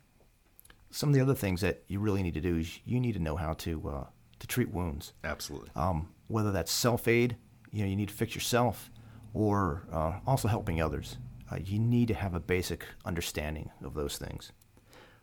[0.90, 3.20] some of the other things that you really need to do is you need to
[3.20, 4.04] know how to uh,
[4.38, 5.12] to treat wounds.
[5.24, 5.70] Absolutely.
[5.76, 7.36] Um, whether that's self aid,
[7.70, 8.90] you know, you need to fix yourself,
[9.34, 11.18] or uh, also helping others.
[11.50, 14.52] Uh, you need to have a basic understanding of those things.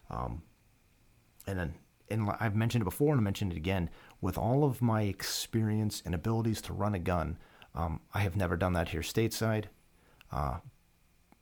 [0.10, 0.44] Um,
[1.48, 1.74] and then,
[2.10, 3.90] and I've mentioned it before, and I mentioned it again.
[4.22, 7.38] With all of my experience and abilities to run a gun,
[7.76, 9.66] um, I have never done that here stateside.
[10.32, 10.58] Uh,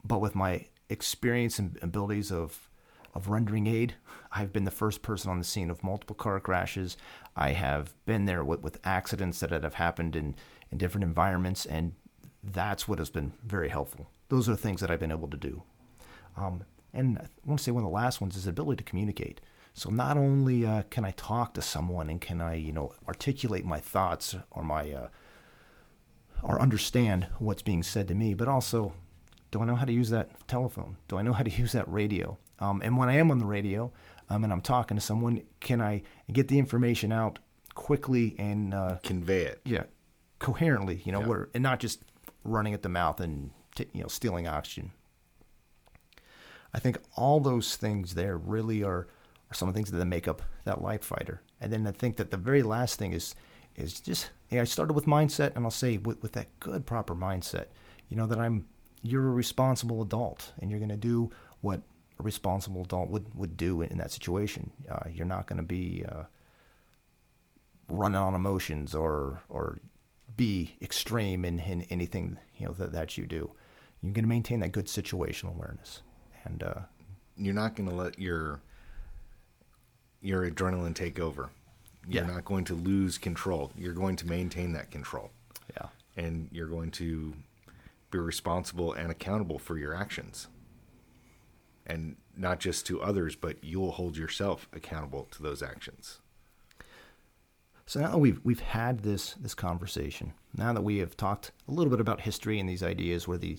[0.04, 2.68] but with my experience and abilities of
[3.14, 3.96] of rendering aid,
[4.32, 6.98] I've been the first person on the scene of multiple car crashes.
[7.36, 10.36] I have been there with, with accidents that have happened in,
[10.72, 11.94] in different environments, and
[12.44, 14.10] that's what has been very helpful.
[14.32, 15.62] Those are the things that I've been able to do.
[16.38, 16.64] Um,
[16.94, 19.42] and I want to say one of the last ones is the ability to communicate.
[19.74, 23.66] So not only uh, can I talk to someone and can I, you know, articulate
[23.66, 25.08] my thoughts or my uh,
[26.44, 28.94] or understand what's being said to me, but also,
[29.52, 30.96] do I know how to use that telephone?
[31.10, 32.38] Do I know how to use that radio?
[32.60, 33.92] Um, and when I am on the radio
[34.30, 37.40] um, and I'm talking to someone, can I get the information out
[37.76, 39.62] quickly and uh, Convey it.
[39.66, 39.84] yeah,
[40.40, 41.02] coherently?
[41.06, 41.28] You know, Yeah.
[41.28, 42.02] where and not just
[42.44, 44.92] running at the mouth and t- you know stealing oxygen.
[46.74, 49.08] I think all those things there really are,
[49.50, 51.42] are some of the things that make up that light fighter.
[51.60, 53.36] And then I think that the very last thing is
[53.76, 57.16] is just yeah, I started with mindset and I'll say with, with that good proper
[57.16, 57.68] mindset,
[58.10, 58.68] you know, that I'm
[59.02, 61.32] you're a responsible adult and you're gonna do
[61.62, 61.82] what
[62.20, 64.72] a responsible adult would, would do in, that situation.
[64.90, 66.24] Uh, you're not gonna be uh,
[67.90, 69.80] running on emotions or or
[70.38, 73.52] be extreme in, in anything you know that, that you do.
[74.02, 76.02] You're gonna maintain that good situational awareness.
[76.44, 76.74] And uh,
[77.38, 78.62] You're not going to let your
[80.22, 81.50] your adrenaline take over.
[82.08, 82.34] You're Yeah.
[82.34, 83.72] not going to lose control.
[83.78, 85.32] You're going to maintain that control.
[85.76, 85.88] yeah.
[86.18, 87.34] and you're going to
[88.12, 90.48] be responsible and accountable for your actions.
[91.86, 96.20] And not just to others, but you'll hold yourself accountable to those actions.
[97.86, 101.72] So now that we've we've had this this conversation, now that we have talked a
[101.72, 103.58] little bit about history and these ideas where the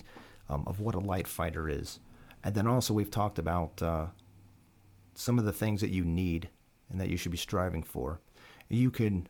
[0.52, 1.98] um, of what a light fighter is,
[2.44, 4.06] and then also we've talked about uh,
[5.14, 6.48] some of the things that you need
[6.90, 8.20] and that you should be striving for.
[8.68, 9.28] You can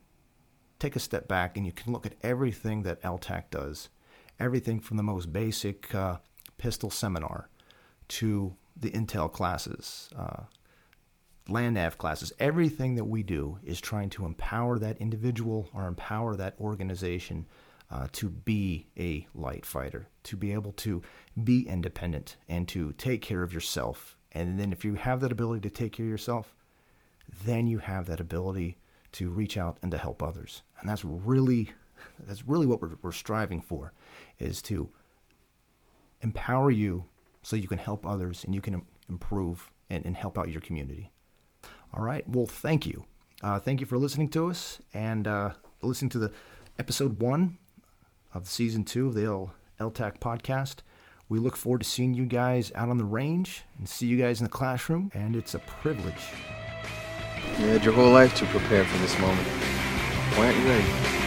[0.78, 3.88] take a step back and you can look at everything that LTAC does,
[4.40, 6.18] everything from the most basic uh,
[6.58, 7.48] pistol seminar
[8.08, 10.44] to the Intel classes, uh,
[11.48, 16.36] land nav classes, everything that we do is trying to empower that individual or empower
[16.36, 17.46] that organization
[17.92, 21.02] uh, to be a light fighter, to be able to
[21.44, 24.16] be independent and to take care of yourself.
[24.32, 26.54] And then if you have that ability to take care of yourself,
[27.44, 28.78] then you have that ability
[29.12, 30.62] to reach out and to help others.
[30.80, 31.70] And that's really
[32.26, 33.92] that's really what we're, we're striving for
[34.38, 34.88] is to
[36.22, 37.04] empower you
[37.42, 41.10] so you can help others and you can improve and, and help out your community.
[41.94, 42.28] All right.
[42.28, 43.04] Well, thank you.
[43.42, 45.50] Uh, thank you for listening to us and uh,
[45.82, 46.32] listening to the
[46.78, 47.58] episode one
[48.34, 50.76] of season two of the L- LTAC podcast.
[51.28, 54.40] We look forward to seeing you guys out on the range and see you guys
[54.40, 55.10] in the classroom.
[55.14, 56.22] And it's a privilege.
[57.58, 59.46] You had your whole life to prepare for this moment.
[60.36, 61.21] Why aren't you ready?